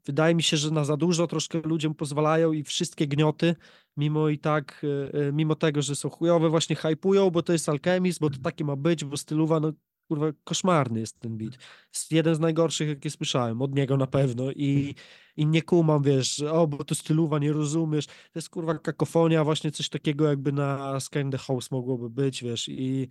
wydaje 0.06 0.36
mi 0.36 0.44
się, 0.44 0.58
że 0.58 0.72
na 0.72 0.84
za 0.84 0.98
dużo 0.98 1.28
troszkę 1.28 1.62
ludziom 1.62 1.96
pozwalają 1.96 2.54
i 2.54 2.64
wszystkie 2.64 3.08
gnioty, 3.08 3.56
mimo 3.98 4.30
i 4.30 4.40
tak, 4.40 4.86
mimo 5.34 5.56
tego, 5.56 5.82
że 5.82 5.96
są 5.96 6.10
chujowe, 6.10 6.50
właśnie 6.50 6.76
hypują, 6.76 7.30
bo 7.30 7.44
to 7.44 7.54
jest 7.54 7.70
Alchemist, 7.70 8.20
bo 8.20 8.30
to 8.30 8.38
takie 8.44 8.66
ma 8.66 8.76
być, 8.76 9.06
bo 9.06 9.18
stylowa, 9.18 9.60
no 9.60 9.72
kurwa, 10.08 10.26
koszmarny 10.44 11.00
jest 11.00 11.20
ten 11.20 11.38
beat. 11.38 11.54
Jest 11.94 12.12
jeden 12.12 12.36
z 12.36 12.40
najgorszych, 12.40 12.88
jakie 12.90 13.10
słyszałem, 13.10 13.62
od 13.62 13.76
niego 13.76 13.98
na 13.98 14.08
pewno 14.08 14.52
i, 14.52 14.96
i 15.38 15.46
nie 15.46 15.62
kumam, 15.62 16.04
wiesz, 16.04 16.42
o, 16.42 16.68
bo 16.68 16.84
to 16.84 16.96
stylowa, 16.96 17.40
nie 17.40 17.54
rozumiesz, 17.54 18.06
to 18.06 18.14
jest 18.36 18.50
kurwa 18.50 18.78
kakofonia, 18.80 19.44
właśnie 19.44 19.72
coś 19.72 19.90
takiego 19.90 20.28
jakby 20.30 20.52
na 20.52 21.00
Scan 21.00 21.32
the 21.32 21.38
House 21.38 21.72
mogłoby 21.72 22.10
być, 22.10 22.44
wiesz, 22.44 22.70
i 22.70 23.08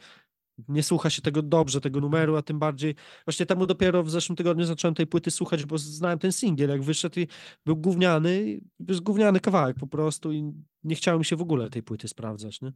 nie 0.68 0.82
słucha 0.82 1.10
się 1.10 1.22
tego 1.22 1.42
dobrze, 1.42 1.80
tego 1.80 2.00
numeru, 2.00 2.36
a 2.36 2.42
tym 2.42 2.58
bardziej, 2.58 2.94
właśnie 3.24 3.46
temu 3.46 3.66
dopiero 3.66 4.02
w 4.02 4.10
zeszłym 4.10 4.36
tygodniu 4.36 4.64
zacząłem 4.64 4.94
tej 4.94 5.06
płyty 5.06 5.30
słuchać, 5.30 5.64
bo 5.64 5.78
znałem 5.78 6.18
ten 6.18 6.32
singiel, 6.32 6.70
jak 6.70 6.82
wyszedł 6.82 7.20
i 7.20 7.28
był 7.66 7.76
gówniany, 7.76 8.60
był 8.80 9.02
gówniany 9.02 9.40
kawałek 9.40 9.76
po 9.76 9.86
prostu 9.86 10.32
i 10.32 10.52
nie 10.84 10.94
chciało 10.94 11.18
mi 11.18 11.24
się 11.24 11.36
w 11.36 11.42
ogóle 11.42 11.70
tej 11.70 11.82
płyty 11.82 12.08
sprawdzać, 12.08 12.60
nie? 12.60 12.72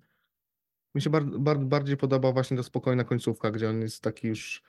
Mi 0.94 1.02
się 1.02 1.10
bar, 1.10 1.24
bar, 1.24 1.58
bardziej 1.58 1.96
podoba 1.96 2.32
właśnie 2.32 2.56
ta 2.56 2.62
spokojna 2.62 3.04
końcówka, 3.04 3.50
gdzie 3.50 3.70
on 3.70 3.80
jest 3.80 4.02
taki 4.02 4.28
już 4.28 4.62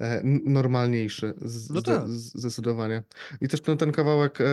e, 0.00 0.20
normalniejszy, 0.44 1.34
z, 1.42 1.70
No 1.70 1.82
tak. 1.82 2.08
z- 2.08 2.38
zdecydowanie. 2.40 3.02
I 3.40 3.48
też 3.48 3.60
ten, 3.60 3.78
ten 3.78 3.92
kawałek 3.92 4.40
e, 4.40 4.44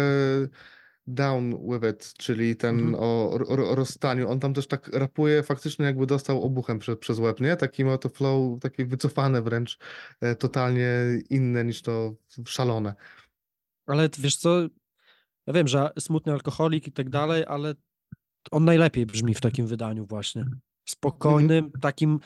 Down 1.08 1.70
With 1.72 1.90
It, 1.94 2.14
czyli 2.18 2.56
ten 2.56 2.80
Mhm. 2.80 2.96
o, 2.96 3.32
o, 3.34 3.70
o 3.70 3.76
rozstaniu, 3.76 4.30
on 4.30 4.40
tam 4.40 4.54
też 4.54 4.68
tak 4.68 4.88
rapuje 4.88 5.44
faktycznie 5.44 5.86
jakby 5.86 6.06
dostał 6.06 6.44
obuchem 6.44 6.80
prze, 6.80 6.96
przez 6.98 7.20
łeb, 7.20 7.40
nie? 7.40 7.56
Taki 7.56 7.86
ma 7.86 7.98
to 7.98 8.10
flow, 8.10 8.60
takie 8.62 8.86
wycofane 8.86 9.42
wręcz, 9.42 9.78
e, 10.22 10.36
totalnie 10.36 10.90
inne 11.30 11.66
niż 11.66 11.82
to 11.82 12.16
szalone. 12.48 12.94
Ale 13.88 14.10
wiesz 14.20 14.36
co, 14.38 14.62
ja 15.48 15.54
wiem, 15.54 15.68
że 15.68 15.90
smutny 16.00 16.34
alkoholik 16.34 16.88
i 16.88 16.92
tak 16.92 17.10
dalej, 17.10 17.44
ale 17.48 17.76
on 18.52 18.66
najlepiej 18.66 19.06
brzmi 19.06 19.34
w 19.34 19.42
takim 19.42 19.68
wydaniu 19.68 20.06
właśnie. 20.06 20.46
Spokojnym, 20.86 21.72
takim 21.82 22.20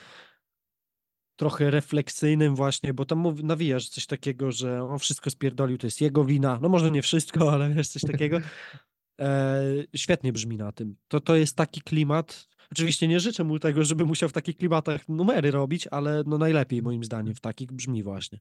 trochę 1.36 1.72
refleksyjnym 1.72 2.56
właśnie, 2.56 2.94
bo 2.94 3.06
tam 3.06 3.36
nawijasz 3.44 3.90
coś 3.90 4.06
takiego, 4.06 4.52
że 4.52 4.84
on 4.84 5.00
wszystko 5.00 5.30
spierdolił, 5.30 5.78
to 5.78 5.88
jest 5.88 6.02
jego 6.02 6.26
wina. 6.26 6.60
No 6.62 6.70
może 6.70 6.92
nie 6.92 7.02
wszystko, 7.02 7.54
ale 7.54 7.70
wiesz, 7.70 7.88
coś 7.88 8.02
takiego. 8.02 8.40
E, 9.22 9.62
świetnie 9.96 10.34
brzmi 10.34 10.58
na 10.58 10.72
tym. 10.72 10.96
To, 11.08 11.20
to 11.20 11.36
jest 11.36 11.56
taki 11.56 11.82
klimat. 11.82 12.48
Oczywiście 12.72 13.08
nie 13.08 13.20
życzę 13.20 13.44
mu 13.44 13.60
tego, 13.60 13.84
żeby 13.84 14.06
musiał 14.06 14.30
w 14.30 14.34
takich 14.34 14.58
klimatach 14.58 15.10
numery 15.10 15.52
robić, 15.52 15.88
ale 15.88 16.24
no 16.26 16.38
najlepiej 16.38 16.82
moim 16.82 17.04
zdaniem 17.04 17.36
w 17.36 17.42
takich 17.42 17.72
brzmi 17.72 18.04
właśnie. 18.04 18.40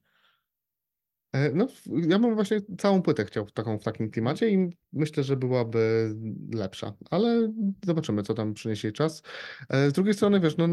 E, 1.31 1.51
No, 1.53 1.67
ja 2.07 2.19
bym 2.19 2.35
właśnie 2.35 2.61
całą 2.77 3.01
płytę 3.01 3.25
chciał 3.25 3.45
w 3.45 3.51
taką, 3.51 3.79
w 3.79 3.83
takim 3.83 4.11
klimacie 4.11 4.49
i 4.49 4.69
myślę, 4.93 5.23
że 5.23 5.37
byłaby 5.37 6.15
lepsza, 6.53 6.93
ale 7.11 7.53
zobaczymy, 7.85 8.23
co 8.23 8.33
tam 8.33 8.53
przyniesie 8.53 8.91
czas. 8.91 9.23
E, 9.69 9.89
Z 9.89 9.93
drugiej 9.93 10.13
strony, 10.13 10.39
wiesz, 10.39 10.57
no, 10.57 10.65
e, 10.65 10.69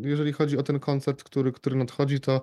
jeżeli 0.00 0.32
chodzi 0.32 0.58
o 0.58 0.62
ten 0.62 0.80
koncert, 0.80 1.22
który, 1.22 1.52
który 1.52 1.76
nadchodzi, 1.76 2.20
to 2.20 2.42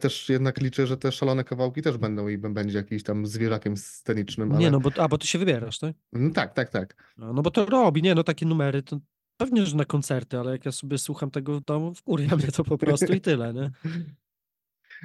też 0.00 0.28
jednak 0.28 0.60
liczę, 0.60 0.86
że 0.86 0.96
te 0.96 1.12
szalone 1.12 1.44
kawałki 1.44 1.82
też 1.82 1.98
będą 1.98 2.28
i 2.28 2.38
będzie 2.38 2.78
jakiś 2.78 3.02
tam 3.02 3.26
zwierzakiem 3.26 3.76
scenicznym, 3.76 4.52
ale 4.52 4.60
Nie 4.60 4.70
no, 4.70 4.80
bo, 4.80 4.90
a 4.96 5.08
bo 5.08 5.18
ty 5.18 5.26
się 5.26 5.38
wybierasz, 5.38 5.78
tak? 5.78 5.96
Mm, 6.12 6.32
tak, 6.32 6.54
tak, 6.54 6.70
tak. 6.70 7.12
No, 7.16 7.32
no 7.32 7.42
bo 7.42 7.50
to 7.50 7.66
robi, 7.66 8.02
nie 8.02 8.14
no, 8.14 8.24
takie 8.24 8.46
numery, 8.46 8.82
to 8.82 9.00
pewnie, 9.36 9.66
że 9.66 9.76
na 9.76 9.84
koncerty, 9.84 10.38
ale 10.38 10.52
jak 10.52 10.64
ja 10.64 10.72
sobie 10.72 10.98
słucham 10.98 11.30
tego 11.30 11.60
w 11.60 11.64
domu, 11.64 11.94
wkurwia 11.94 12.36
mnie 12.36 12.46
to 12.46 12.64
po 12.64 12.78
prostu 12.78 13.12
i 13.12 13.20
tyle, 13.20 13.54
nie? 13.54 13.70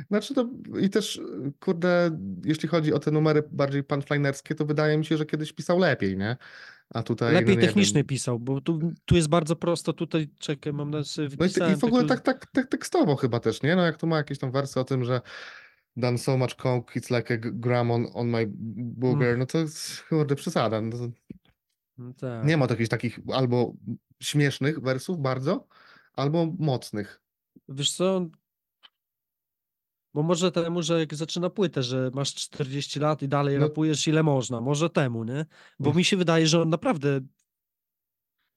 Znaczy 0.07 0.33
to 0.33 0.50
i 0.81 0.89
też, 0.89 1.21
kurde, 1.60 2.17
jeśli 2.45 2.69
chodzi 2.69 2.93
o 2.93 3.00
te 3.00 3.12
numery 3.12 3.43
bardziej 3.51 3.83
punchlinerskie, 3.83 4.55
to 4.55 4.65
wydaje 4.65 4.98
mi 4.98 5.05
się, 5.05 5.17
że 5.17 5.25
kiedyś 5.25 5.53
pisał 5.53 5.79
lepiej, 5.79 6.17
nie? 6.17 6.38
A 6.93 7.03
tutaj, 7.03 7.33
Lepiej 7.33 7.55
no 7.55 7.62
nie 7.62 7.67
technicznie 7.67 8.00
wiem. 8.00 8.05
pisał, 8.07 8.39
bo 8.39 8.62
tu, 8.62 8.79
tu 9.05 9.15
jest 9.15 9.27
bardzo 9.27 9.55
prosto, 9.55 9.93
tutaj, 9.93 10.29
czekaj, 10.39 10.74
mam 10.74 10.91
na 10.91 11.03
sobie 11.03 11.29
No 11.39 11.45
i, 11.45 11.74
i 11.74 11.75
w 11.75 11.83
ogóle 11.83 12.05
tak, 12.05 12.21
tak, 12.21 12.45
tak 12.51 12.67
tekstowo 12.67 13.15
chyba 13.15 13.39
też, 13.39 13.62
nie? 13.62 13.75
No 13.75 13.81
jak 13.86 13.98
tu 13.98 14.07
ma 14.07 14.17
jakieś 14.17 14.39
tam 14.39 14.51
wersy 14.51 14.79
o 14.79 14.83
tym, 14.83 15.03
że 15.05 15.21
done 15.98 16.17
so 16.17 16.38
much 16.38 16.55
coke, 16.55 17.00
it's 17.00 17.15
like 17.17 17.33
a 17.33 17.38
gram 17.38 17.91
on, 17.91 18.05
on 18.13 18.27
my 18.29 18.45
booger, 18.98 19.27
Mm. 19.27 19.39
no 19.39 19.45
to 19.45 19.57
jest, 19.57 20.03
kurde, 20.10 20.36
przesada. 20.36 20.81
No 20.81 20.91
to 20.91 21.10
No 21.98 22.13
tak. 22.13 22.45
nie 22.45 22.57
ma 22.57 22.67
jakichś 22.69 22.89
takich 22.89 23.19
albo 23.33 23.74
śmiesznych 24.21 24.79
wersów 24.79 25.19
bardzo, 25.19 25.67
albo 26.13 26.53
mocnych. 26.60 27.21
Wiesz 27.69 27.91
co, 27.91 28.27
bo 30.13 30.24
może 30.24 30.51
temu, 30.51 30.82
że 30.82 31.00
jak 31.00 31.15
zaczyna 31.15 31.50
płytę, 31.50 31.84
że 31.84 32.12
masz 32.13 32.36
40 32.36 33.00
lat 33.00 33.22
i 33.22 33.27
dalej 33.27 33.56
No. 33.60 33.68
rapujesz 33.68 34.08
ile 34.08 34.24
można, 34.24 34.62
może 34.62 34.89
temu, 34.89 35.24
nie? 35.24 35.46
Bo 35.80 35.86
Mm. 35.89 35.98
mi 35.98 36.03
się 36.03 36.18
wydaje, 36.18 36.48
że 36.48 36.62
on 36.62 36.70
naprawdę, 36.70 37.20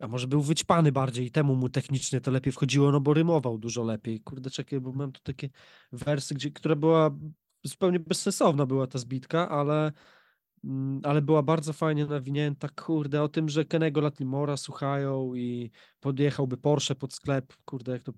a 0.01 0.09
może 0.09 0.27
był 0.29 0.41
wyćpany 0.43 0.93
bardziej 0.93 1.27
i 1.27 1.31
temu 1.31 1.57
mu 1.57 1.69
technicznie 1.69 2.21
to 2.21 2.31
lepiej 2.31 2.53
wchodziło, 2.53 2.93
no 2.93 3.01
bo 3.01 3.15
rymował 3.15 3.59
dużo 3.59 3.83
lepiej. 3.85 4.21
Kurde, 4.21 4.51
czekaj, 4.51 4.81
bo 4.81 4.93
mam 4.93 5.13
tu 5.13 5.21
takie 5.23 5.49
wersy, 5.93 6.35
gdzie, 6.35 6.51
która 6.51 6.77
była 6.77 7.11
zupełnie 7.65 8.01
bezsensowna 8.01 8.67
była 8.67 8.87
ta 8.87 8.99
zbitka, 8.99 9.49
ale 9.49 9.93
mm, 10.65 11.01
ale 11.05 11.23
była 11.23 11.43
bardzo 11.43 11.73
fajnie 11.73 12.07
nawinięta, 12.07 12.69
kurde, 12.69 13.23
o 13.23 13.29
tym, 13.29 13.49
że 13.49 13.65
Kenego 13.65 14.01
Latlimora 14.01 14.57
słuchają 14.57 15.35
i 15.35 15.71
podjechałby 16.01 16.57
Porsche 16.57 16.95
pod 16.95 17.13
sklep, 17.15 17.53
kurde, 17.65 17.93
jak 17.93 18.03
to, 18.03 18.13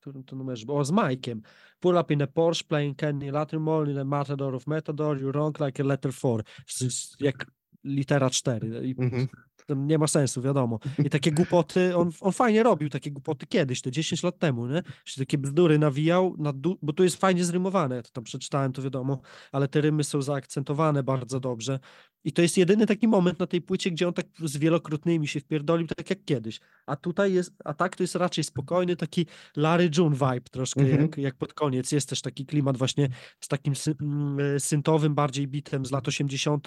którym 0.00 0.24
to 0.24 0.36
numerze 0.36 0.66
było, 0.66 0.78
o, 0.78 0.84
z 0.84 0.92
Mike'iem. 0.92 1.40
Pull 1.80 1.96
up 1.96 2.14
in 2.14 2.22
a 2.22 2.26
Porsche 2.26 2.64
playing 2.64 2.96
Kenny 2.96 3.32
Lattimore 3.32 3.90
in 3.90 3.98
a 3.98 4.04
Matador 4.04 4.54
of 4.54 4.66
Matador, 4.66 5.20
you 5.20 5.32
wrong 5.32 5.60
like 5.60 5.82
a 5.82 5.86
letter 5.86 6.12
4. 6.12 6.44
To 6.78 6.84
jest 6.84 7.20
Jak 7.20 7.46
litera 7.84 8.30
4 8.30 8.86
i 8.86 8.94
Mhm. 8.98 9.28
to 9.28 9.34
nie 9.74 9.98
ma 9.98 10.06
sensu, 10.06 10.42
wiadomo. 10.42 10.78
I 11.04 11.10
takie 11.10 11.32
głupoty, 11.32 11.96
on, 11.96 12.10
on 12.20 12.32
fajnie 12.32 12.62
robił 12.62 12.88
takie 12.88 13.10
głupoty 13.10 13.46
kiedyś, 13.46 13.82
te 13.82 13.90
10 13.90 14.22
lat 14.22 14.38
temu, 14.38 14.66
nie? 14.66 14.82
Się 15.04 15.20
takie 15.20 15.38
bzdury 15.38 15.78
nawijał, 15.78 16.34
na 16.38 16.52
du- 16.52 16.78
bo 16.82 16.92
tu 16.92 17.04
jest 17.04 17.16
fajnie 17.16 17.44
zrymowane, 17.44 17.96
ja 17.96 18.02
to 18.02 18.10
tam 18.10 18.24
przeczytałem, 18.24 18.72
to 18.72 18.82
wiadomo, 18.82 19.20
ale 19.52 19.68
te 19.68 19.80
rymy 19.80 20.04
są 20.04 20.22
zaakcentowane 20.22 21.02
bardzo 21.02 21.40
dobrze. 21.40 21.78
I 22.24 22.32
to 22.32 22.42
jest 22.42 22.56
jedyny 22.58 22.86
taki 22.86 23.08
moment 23.08 23.38
na 23.38 23.46
tej 23.46 23.62
płycie, 23.62 23.90
gdzie 23.90 24.08
on 24.08 24.14
tak 24.14 24.26
z 24.44 24.56
wielokrotnymi 24.56 25.28
się 25.28 25.40
wpierdolił, 25.40 25.86
tak 25.86 26.10
jak 26.10 26.24
kiedyś. 26.24 26.60
A 26.86 26.96
tutaj 26.96 27.32
jest, 27.32 27.52
a 27.64 27.74
tak 27.74 27.96
to 27.96 28.02
jest 28.02 28.14
raczej 28.14 28.44
spokojny, 28.44 28.96
taki 28.96 29.26
Larry 29.56 29.90
June 29.98 30.14
vibe 30.16 30.40
troszkę, 30.50 30.80
Mhm. 30.80 31.00
jak, 31.02 31.18
jak 31.18 31.34
pod 31.36 31.54
koniec. 31.54 31.92
Jest 31.92 32.08
też 32.08 32.22
taki 32.22 32.46
klimat 32.46 32.76
właśnie 32.76 33.08
z 33.40 33.48
takim 33.48 33.74
sy- 33.74 33.94
mm, 34.02 34.60
syntowym 34.60 35.14
bardziej 35.14 35.48
bitem 35.48 35.86
z 35.86 35.90
lat 35.90 36.08
80. 36.08 36.66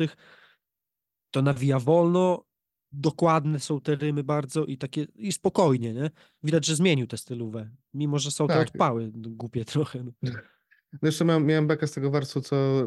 To 1.31 1.41
nawija 1.41 1.79
wolno, 1.79 2.43
dokładne 2.93 3.59
są 3.59 3.81
te 3.81 3.95
rymy 3.95 4.23
bardzo 4.23 4.65
i 4.65 4.77
takie, 4.77 5.07
i 5.15 5.31
spokojnie, 5.31 5.93
nie? 5.93 6.11
Widać, 6.43 6.65
że 6.65 6.75
zmienił 6.75 7.07
tę 7.07 7.17
stylówę, 7.17 7.69
mimo 7.93 8.19
że 8.19 8.31
są 8.31 8.47
te 8.47 8.53
Tak. 8.53 8.67
odpały 8.67 9.11
no, 9.15 9.29
głupie 9.29 9.65
trochę. 9.75 10.03
No. 10.03 10.11
No 11.01 11.07
jeszcze 11.07 11.25
miałem, 11.25 11.45
miałem 11.45 11.67
bekę 11.67 11.87
z 11.87 11.91
tego 11.91 12.11
wersu, 12.11 12.41
co 12.41 12.81
y, 12.81 12.85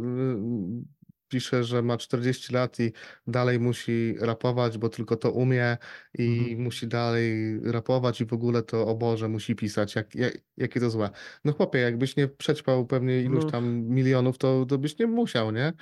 pisze, 1.28 1.64
że 1.64 1.82
ma 1.82 1.96
40 1.96 2.52
lat 2.54 2.80
i 2.80 2.92
dalej 3.26 3.60
musi 3.60 4.14
rapować, 4.20 4.78
bo 4.78 4.88
tylko 4.88 5.16
to 5.16 5.30
umie 5.32 5.76
i 6.18 6.38
Mhm. 6.38 6.62
musi 6.62 6.86
dalej 6.88 7.60
rapować 7.64 8.20
i 8.20 8.26
w 8.26 8.32
ogóle 8.32 8.62
to 8.62 8.86
o 8.86 8.94
Boże 8.94 9.28
musi 9.28 9.54
pisać. 9.56 9.94
Jak, 9.94 10.14
jak, 10.14 10.38
jakie 10.56 10.80
to 10.80 10.90
złe. 10.90 11.10
No 11.44 11.52
chłopie, 11.52 11.78
jakbyś 11.78 12.16
nie 12.16 12.28
przećpał 12.28 12.86
pewnie 12.86 13.22
iluś 13.22 13.44
No. 13.44 13.50
tam 13.50 13.82
milionów, 13.82 14.38
to, 14.38 14.66
to 14.66 14.78
byś 14.78 14.98
nie 14.98 15.06
musiał, 15.06 15.50
nie? 15.52 15.72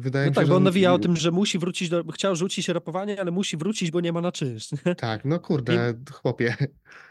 Wydaje 0.00 0.26
No 0.26 0.30
mi 0.30 0.34
się, 0.34 0.40
tak, 0.40 0.48
bo 0.48 0.56
on 0.56 0.62
nawija 0.62 0.92
o 0.92 0.98
tym, 0.98 1.16
że 1.16 1.30
musi 1.30 1.58
wrócić, 1.58 1.88
do, 1.88 2.04
chciał 2.12 2.36
rzucić 2.36 2.68
rapowanie, 2.68 3.20
ale 3.20 3.30
musi 3.30 3.56
wrócić, 3.56 3.90
bo 3.90 4.00
nie 4.00 4.12
ma 4.12 4.20
na 4.20 4.32
czynsz. 4.32 4.68
Tak, 4.96 5.24
no 5.24 5.38
kurde, 5.40 5.94
chłopie. 6.12 6.56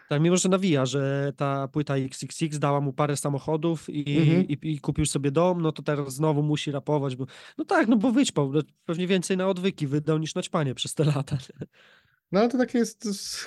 Tak, 0.10 0.22
mimo 0.22 0.38
że 0.38 0.50
nawija, 0.50 0.86
że 0.86 1.34
ta 1.38 1.68
płyta 1.68 1.96
XXX 1.98 2.60
dała 2.60 2.82
mu 2.82 2.94
parę 2.94 3.18
samochodów 3.18 3.89
i, 3.89 4.20
Mhm. 4.20 4.48
i, 4.48 4.58
i 4.62 4.80
kupił 4.80 5.06
sobie 5.06 5.32
dom, 5.32 5.62
no 5.62 5.72
to 5.72 5.84
teraz 5.84 6.13
znowu 6.13 6.44
musi 6.44 6.72
rapować, 6.72 7.15
bo 7.15 7.25
no 7.58 7.65
tak, 7.65 7.88
no 7.88 7.96
bo 7.98 8.12
wyćpał, 8.12 8.51
no, 8.54 8.62
pewnie 8.86 9.08
więcej 9.08 9.38
na 9.38 9.48
odwyki 9.48 9.88
wydał 9.88 10.18
niż 10.18 10.36
na 10.36 10.42
ćpanie 10.42 10.75
przez 10.75 10.94
te 10.94 11.04
lata. 11.04 11.38
No 12.32 12.39
ale 12.39 12.50
to 12.50 12.58
takie 12.58 12.77
jest, 12.77 13.05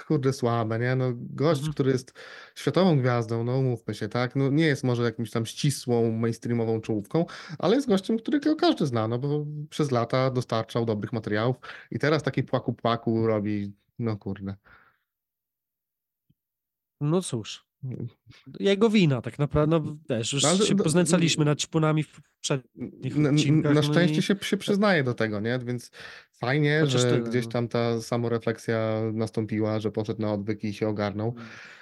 kurde, 0.09 0.33
słabe, 0.33 0.79
nie? 0.79 0.97
No 0.97 1.13
gość, 1.15 1.59
Mhm. 1.61 1.73
który 1.75 1.91
jest 1.93 2.13
światową 2.55 2.99
gwiazdą, 2.99 3.45
no 3.45 3.59
umówmy 3.59 3.95
się, 3.95 4.09
tak? 4.09 4.37
No 4.37 4.51
nie 4.51 4.67
jest 4.67 4.85
może 4.85 5.03
jakimś 5.03 5.31
tam 5.31 5.47
ścisłą, 5.47 6.13
mainstreamową 6.13 6.81
czołówką, 6.81 7.27
ale 7.59 7.77
jest 7.77 7.89
gościem, 7.89 8.19
którego 8.19 8.57
każdy 8.57 8.87
zna, 8.87 9.09
no 9.09 9.19
bo 9.19 9.47
przez 9.71 9.91
lata 9.91 10.31
dostarczał 10.31 10.85
dobrych 10.87 11.13
materiałów 11.13 11.57
i 11.91 11.99
teraz 11.99 12.23
taki 12.23 12.43
płaku-płaku 12.43 13.27
robi, 13.27 13.73
no 13.99 14.17
kurde. 14.17 14.57
No 17.01 17.23
cóż, 17.23 17.68
jego 18.61 18.91
wina 18.91 19.23
tak 19.23 19.39
naprawdę, 19.39 19.81
no 19.81 19.97
też 20.09 20.33
już 20.33 20.43
No, 20.43 20.49
ale 20.49 20.59
się 20.67 20.75
do- 20.75 20.85
poznęcaliśmy 20.85 21.45
nad 21.45 21.59
ćpunami 21.61 22.03
w 22.03 22.21
przednich 22.41 23.17
N- 23.17 23.27
n- 23.27 23.35
odcinkach. 23.35 23.75
Na 23.75 23.81
no 23.81 23.87
szczęście 23.93 24.19
i- 24.19 24.23
się, 24.23 24.37
się 24.43 24.57
przyznaje 24.57 25.05
do 25.05 25.15
tego, 25.15 25.41
nie? 25.41 25.59
Więc 25.65 25.91
fajnie, 26.33 26.79
Chociaż 26.85 27.01
że 27.01 27.11
tyle, 27.11 27.21
gdzieś 27.21 27.45
no. 27.45 27.51
tam 27.51 27.69
ta 27.69 28.01
samorefleksja 28.01 29.01
nastąpiła, 29.13 29.81
że 29.81 29.91
poszedł 29.93 30.23
na 30.23 30.33
odwyk 30.33 30.65
i 30.65 30.75
się 30.75 30.89
ogarnął. 30.89 31.35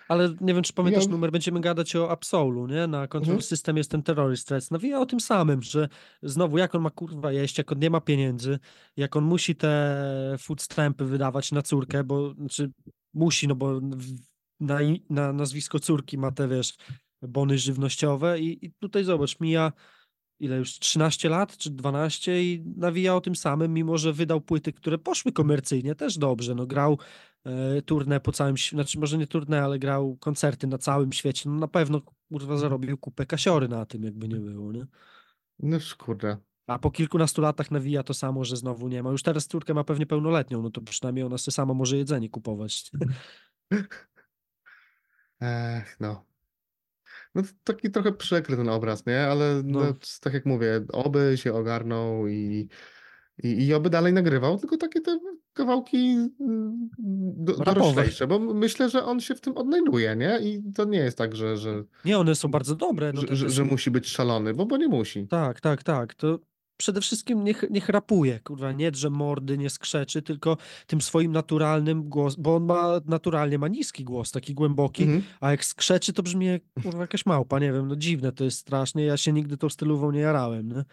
Ale 0.09 0.35
nie 0.41 0.55
wiem, 0.55 0.63
czy 0.63 0.73
pamiętasz 0.73 1.05
Ja- 1.05 1.11
numer, 1.11 1.33
będziemy 1.33 1.61
gadać 1.61 1.97
o 1.97 2.11
Absolu, 2.11 2.67
nie? 2.67 2.87
Na 2.87 3.09
Control 3.09 3.33
Mhm. 3.35 3.43
System 3.43 3.77
jest 3.77 3.91
ten 3.91 4.03
terrorist 4.03 4.49
threats. 4.49 4.71
Nawija 4.71 5.01
o 5.01 5.07
tym 5.07 5.21
samym, 5.21 5.63
że 5.63 5.89
znowu 6.23 6.59
jak 6.59 6.75
on 6.75 6.83
ma 6.83 6.91
kurwa 6.91 7.33
jeść, 7.33 7.59
jak 7.59 7.73
on 7.73 7.79
nie 7.79 7.91
ma 7.91 8.01
pieniędzy, 8.01 8.59
jak 8.97 9.17
on 9.17 9.25
musi 9.25 9.57
te 9.57 10.37
food 10.39 10.63
stampy 10.63 11.05
wydawać 11.05 11.53
na 11.53 11.63
córkę, 11.63 12.05
bo 12.05 12.35
znaczy 12.35 12.71
musi, 13.15 13.49
no 13.49 13.55
bo 13.55 13.81
na, 14.61 14.79
na 15.11 15.33
nazwisko 15.33 15.81
córki 15.81 16.19
ma 16.19 16.33
te, 16.33 16.49
wiesz, 16.49 16.77
bony 17.23 17.59
żywnościowe 17.59 18.41
i, 18.41 18.67
i 18.67 18.73
tutaj 18.73 19.05
zobacz, 19.05 19.41
mija 19.41 19.73
ile 20.41 20.57
już 20.57 20.79
13 20.79 21.29
lat 21.29 21.57
czy 21.57 21.71
12 21.71 22.45
i 22.45 22.65
nawija 22.77 23.17
o 23.17 23.21
tym 23.21 23.37
samym, 23.37 23.75
mimo 23.75 23.99
że 23.99 24.13
wydał 24.13 24.41
płyty, 24.41 24.73
które 24.73 24.99
poszły 24.99 25.33
komercyjnie 25.33 25.95
też 25.95 26.19
dobrze. 26.19 26.55
No 26.55 26.67
grał 26.67 26.99
e, 27.45 27.83
turnę 27.83 28.21
po 28.21 28.33
całym 28.33 28.57
świecie, 28.57 28.77
znaczy 28.77 28.99
może 28.99 29.19
nie 29.19 29.27
turnę, 29.27 29.63
ale 29.63 29.79
grał 29.79 30.17
koncerty 30.17 30.67
na 30.67 30.79
całym 30.79 31.13
świecie. 31.13 31.51
No 31.51 31.57
na 31.57 31.69
pewno 31.69 32.01
kurwa 32.29 32.57
zarobił 32.57 32.99
kupę 32.99 33.27
kasiory 33.27 33.69
na 33.69 33.87
tym, 33.87 34.03
jakby 34.03 34.29
nie 34.29 34.41
było, 34.41 34.73
nie? 34.73 34.87
No 35.59 35.79
kurde. 35.99 36.37
A 36.67 36.79
po 36.79 36.91
kilkunastu 36.91 37.43
latach 37.43 37.71
nawija 37.71 38.03
to 38.03 38.15
samo, 38.15 38.45
że 38.45 38.57
znowu 38.57 38.89
nie 38.89 39.03
ma. 39.03 39.11
Już 39.11 39.23
teraz 39.23 39.47
córkę 39.47 39.75
ma 39.75 39.85
pewnie 39.85 40.07
pełnoletnią, 40.07 40.63
no 40.63 40.71
to 40.71 40.81
przynajmniej 40.81 41.25
ona 41.25 41.39
sobie 41.39 41.53
sama 41.53 41.75
może 41.75 41.97
jedzenie 41.97 42.29
kupować. 42.29 42.91
Ech, 45.41 45.97
no. 46.01 46.25
No 47.35 47.43
to 47.43 47.49
taki 47.65 47.91
trochę 47.91 48.13
przykry 48.13 48.57
ten 48.57 48.69
obraz, 48.69 49.07
nie? 49.07 49.27
Ale 49.27 49.63
no. 49.65 49.81
No. 49.81 49.93
tak 50.21 50.35
jak 50.35 50.47
mówię, 50.47 50.85
oby 50.93 51.33
się 51.37 51.55
ogarnął 51.55 52.29
i, 52.29 52.69
i, 53.43 53.67
i 53.67 53.75
oby 53.75 53.91
dalej 53.91 54.13
nagrywał, 54.13 54.59
tylko 54.59 54.77
takie 54.77 55.01
te 55.01 55.19
kawałki 55.53 56.17
mm, 56.41 56.89
do, 57.37 57.53
Rapowe. 57.53 57.75
doroślejsze, 57.75 58.27
bo 58.27 58.39
myślę, 58.39 58.91
że 58.91 59.05
on 59.05 59.21
się 59.21 59.35
w 59.35 59.41
tym 59.41 59.57
odnajduje, 59.57 60.17
nie? 60.17 60.39
I 60.43 60.73
to 60.75 60.85
nie 60.85 60.99
jest 60.99 61.19
tak, 61.19 61.37
że, 61.37 61.57
że, 61.57 61.85
Nie, 62.05 62.19
one 62.19 62.35
są 62.35 62.49
bardzo 62.49 62.77
dobre. 62.77 63.13
No 63.13 63.21
że, 63.21 63.37
że, 63.37 63.47
te 63.47 63.53
że 63.53 63.65
musi 63.65 63.91
być 63.91 64.09
szalony, 64.09 64.55
bo, 64.55 64.67
bo 64.67 64.77
nie 64.77 64.89
musi. 64.89 65.27
Tak, 65.29 65.61
tak, 65.61 65.83
tak. 65.83 66.15
To 66.15 66.39
przede 66.77 67.01
wszystkim 67.01 67.45
niech, 67.45 67.65
niech 67.71 67.89
rapuje, 67.89 68.41
kurwa, 68.41 68.73
nie 68.73 68.91
drze 68.91 69.11
mordy, 69.11 69.59
nie 69.59 69.71
skrzeczy, 69.71 70.23
tylko 70.23 70.57
tym 70.87 71.01
swoim 71.01 71.33
naturalnym 71.33 72.09
głos, 72.09 72.37
bo 72.37 72.57
on 72.57 72.65
ma 72.65 73.01
naturalnie 73.07 73.59
ma 73.59 73.69
niski 73.69 74.05
głos, 74.05 74.31
taki 74.33 74.55
głęboki, 74.55 75.03
Mhm. 75.03 75.23
a 75.41 75.51
jak 75.51 75.65
skrzeczy, 75.65 76.13
to 76.13 76.23
brzmi 76.23 76.47
jak 76.47 76.63
kurwa 76.83 77.01
jakaś 77.01 77.27
małpa, 77.27 77.59
nie 77.59 77.73
wiem, 77.73 77.89
no 77.89 77.97
dziwne 77.97 78.33
to 78.33 78.45
jest 78.45 78.59
strasznie, 78.59 79.05
ja 79.05 79.17
się 79.17 79.33
nigdy 79.33 79.57
tą 79.57 79.69
stylówą 79.69 80.11
nie 80.11 80.21
jarałem, 80.21 80.69
nie? 80.69 80.85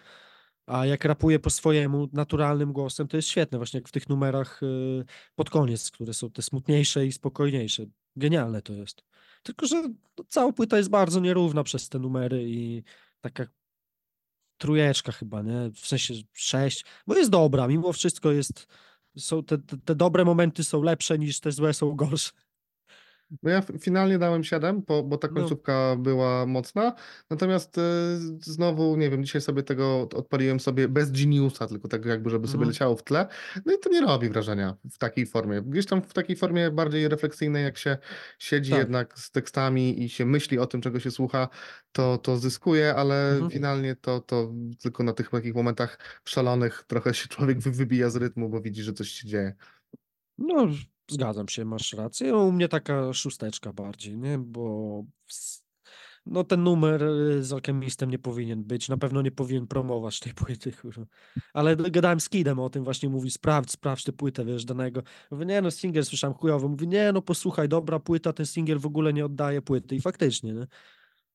A 0.67 0.85
jak 0.85 1.05
rapuje 1.05 1.39
po 1.39 1.49
swojemu 1.49 2.09
naturalnym 2.13 2.73
głosem, 2.73 3.07
to 3.07 3.17
jest 3.17 3.29
świetne, 3.29 3.57
właśnie 3.57 3.77
jak 3.77 3.87
w 3.87 3.91
tych 3.91 4.09
numerach 4.09 4.63
y, 4.63 5.05
pod 5.35 5.49
koniec, 5.49 5.91
które 5.91 6.13
są 6.13 6.29
te 6.31 6.41
smutniejsze 6.41 7.05
i 7.05 7.11
spokojniejsze. 7.11 7.83
Genialne 8.15 8.61
to 8.61 8.73
jest. 8.73 9.03
Tylko, 9.43 9.67
że 9.67 9.83
no, 10.17 10.23
cała 10.27 10.53
płyta 10.53 10.77
jest 10.77 10.89
bardzo 10.89 11.19
nierówna 11.19 11.63
przez 11.63 11.89
te 11.89 11.99
numery 11.99 12.43
i 12.49 12.83
taka 13.21 13.45
trójeczka 14.63 15.11
chyba, 15.11 15.41
nie? 15.41 15.71
W 15.75 15.87
sensie 15.87 16.13
sześć, 16.33 16.85
bo 17.07 17.15
jest 17.15 17.29
dobra, 17.29 17.67
mimo 17.67 17.93
wszystko 17.93 18.31
jest, 18.31 18.67
są 19.17 19.43
te, 19.43 19.57
te, 19.57 19.77
te 19.77 19.95
dobre 19.95 20.25
momenty 20.25 20.63
są 20.63 20.81
lepsze 20.81 21.19
niż 21.19 21.39
te 21.39 21.51
złe 21.51 21.73
są 21.73 21.95
gorsze. 21.95 22.31
No 23.43 23.49
ja 23.51 23.61
finalnie 23.79 24.19
dałem 24.19 24.43
7, 24.43 24.81
bo, 24.87 25.03
bo 25.03 25.17
ta 25.17 25.27
No. 25.27 25.33
końcówka 25.33 25.95
była 25.95 26.45
mocna. 26.45 26.93
Natomiast 27.29 27.77
e, 27.77 27.81
znowu, 28.39 28.95
nie 28.97 29.09
wiem, 29.09 29.23
dzisiaj 29.25 29.41
sobie 29.41 29.63
tego 29.63 30.01
odpaliłem 30.01 30.59
sobie 30.59 30.87
bez 30.87 31.11
Geniusa, 31.11 31.67
tylko 31.67 31.87
tak 31.87 32.05
jakby, 32.05 32.29
żeby 32.29 32.47
sobie 32.47 32.57
Mhm. 32.57 32.69
leciało 32.69 32.95
w 32.95 33.03
tle. 33.03 33.27
No 33.65 33.73
i 33.73 33.79
to 33.79 33.89
nie 33.89 34.01
robi 34.01 34.29
wrażenia 34.29 34.77
w 34.91 34.97
takiej 34.97 35.25
formie. 35.25 35.61
Gdzieś 35.61 35.85
tam 35.85 36.01
w 36.01 36.13
takiej 36.13 36.35
formie 36.35 36.71
bardziej 36.71 37.07
refleksyjnej, 37.07 37.63
jak 37.63 37.77
się 37.77 37.97
siedzi 38.39 38.71
Tak. 38.71 38.79
jednak 38.79 39.19
z 39.19 39.31
tekstami 39.31 40.03
i 40.03 40.09
się 40.09 40.25
myśli 40.25 40.59
o 40.59 40.65
tym, 40.67 40.81
czego 40.81 40.99
się 40.99 41.11
słucha, 41.11 41.47
to, 41.91 42.17
to 42.17 42.37
zyskuje, 42.37 42.95
ale 42.95 43.31
Mhm. 43.31 43.51
finalnie 43.51 43.95
to, 43.95 44.19
to 44.19 44.53
tylko 44.81 45.03
na 45.03 45.13
tych 45.13 45.29
takich 45.29 45.55
momentach 45.55 45.99
szalonych 46.25 46.83
trochę 46.87 47.13
się 47.13 47.27
człowiek 47.27 47.59
wy- 47.59 47.71
wybija 47.71 48.09
z 48.09 48.15
rytmu, 48.15 48.49
bo 48.49 48.61
widzi, 48.61 48.83
że 48.83 48.93
coś 48.93 49.09
się 49.09 49.27
dzieje. 49.27 49.53
No, 50.37 50.67
zgadzam 51.11 51.47
się, 51.47 51.65
masz 51.65 51.93
rację. 51.93 52.35
U 52.35 52.51
mnie 52.51 52.67
taka 52.67 53.13
szósteczka 53.13 53.73
bardziej, 53.73 54.17
nie? 54.17 54.37
Bo 54.37 55.03
s- 55.29 55.63
no 56.25 56.43
ten 56.43 56.63
numer 56.63 57.03
y, 57.03 57.43
z 57.43 57.53
Alchemistem 57.53 58.11
nie 58.11 58.19
powinien 58.19 58.63
być, 58.63 58.89
na 58.89 58.97
pewno 58.97 59.21
nie 59.21 59.31
powinien 59.31 59.67
promować 59.67 60.19
tej 60.19 60.33
płyty, 60.33 60.71
kurwa. 60.71 61.05
Ale 61.53 61.75
gadałem 61.75 62.19
z 62.19 62.29
Kidem 62.29 62.59
o 62.59 62.69
tym, 62.69 62.83
właśnie 62.83 63.09
mówi, 63.09 63.31
sprawdź, 63.31 63.71
sprawdź 63.71 64.03
tę 64.03 64.11
płytę, 64.13 64.45
wiesz, 64.45 64.65
danego. 64.65 65.03
Mówię, 65.31 65.45
nie 65.45 65.61
no, 65.61 65.71
singiel 65.71 66.05
słyszałem 66.05 66.33
chujowy. 66.33 66.69
Mówi, 66.69 66.87
nie 66.87 67.11
no, 67.11 67.21
posłuchaj, 67.21 67.69
dobra 67.69 67.99
płyta, 67.99 68.33
ten 68.33 68.45
singiel 68.45 68.79
w 68.79 68.85
ogóle 68.85 69.13
nie 69.13 69.25
oddaje 69.25 69.61
płyty. 69.61 69.95
I 69.95 70.01
faktycznie, 70.01 70.53
nie? 70.53 70.67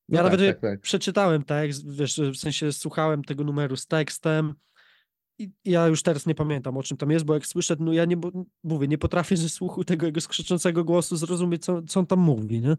Ja 0.09 0.17
No 0.17 0.23
nawet 0.23 0.39
tak, 0.39 0.47
tak, 0.47 0.61
tak. 0.61 0.81
przeczytałem 0.81 1.43
tekst, 1.43 1.91
wiesz, 1.95 2.19
w 2.19 2.35
sensie 2.37 2.71
słuchałem 2.71 3.23
tego 3.23 3.43
numeru 3.43 3.75
z 3.75 3.87
tekstem 3.87 4.53
i 5.39 5.51
ja 5.65 5.87
już 5.87 6.03
teraz 6.03 6.25
nie 6.25 6.35
pamiętam 6.35 6.77
o 6.77 6.83
czym 6.83 6.97
tam 6.97 7.11
jest, 7.11 7.25
bo 7.25 7.33
jak 7.33 7.45
słyszę, 7.45 7.75
no 7.79 7.93
ja 7.93 8.05
nie, 8.05 8.17
mówię, 8.63 8.87
nie 8.87 8.97
potrafię 8.97 9.37
ze 9.37 9.49
słuchu 9.49 9.83
tego 9.83 10.05
jego 10.05 10.21
skrzyczącego 10.21 10.83
głosu 10.83 11.17
zrozumieć, 11.17 11.65
co, 11.65 11.81
co 11.81 11.99
on 11.99 12.05
tam 12.05 12.19
mówi, 12.19 12.61
nie? 12.61 12.77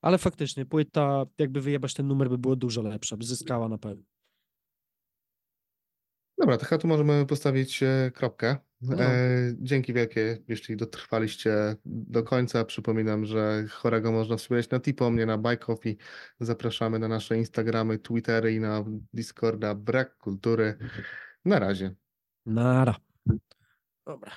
Ale 0.00 0.18
faktycznie, 0.18 0.66
płyta, 0.66 1.26
jakby 1.38 1.60
wyjebać 1.60 1.94
ten 1.94 2.06
numer, 2.06 2.28
by 2.28 2.38
było 2.38 2.56
dużo 2.56 2.82
lepsza, 2.82 3.16
by 3.16 3.24
zyskała 3.24 3.68
na 3.68 3.78
pewno. 3.78 4.04
Dobra, 6.38 6.58
to 6.58 6.66
chyba 6.66 6.78
tu 6.78 6.88
możemy 6.88 7.26
postawić 7.26 7.82
e, 7.82 8.10
kropkę. 8.14 8.56
No. 8.80 9.02
E, 9.02 9.54
dzięki 9.58 9.92
wielkie, 9.92 10.38
jeśli 10.48 10.76
dotrwaliście 10.76 11.76
do 11.84 12.22
końca. 12.22 12.64
Przypominam, 12.64 13.24
że 13.24 13.64
chorego 13.70 14.12
można 14.12 14.36
wspierać 14.36 14.70
na 14.70 14.80
Tipo, 14.80 15.10
mnie 15.10 15.26
na 15.26 15.38
Buy 15.38 15.56
Coffee. 15.56 15.96
Zapraszamy 16.40 16.98
na 16.98 17.08
nasze 17.08 17.38
Instagramy, 17.38 17.98
Twittery 17.98 18.54
i 18.54 18.60
na 18.60 18.84
Discorda 19.14 19.74
Brak 19.74 20.16
Kultury. 20.16 20.78
Na 21.44 21.58
razie. 21.58 21.94
Nara. 22.46 22.94
Dobra, 24.06 24.32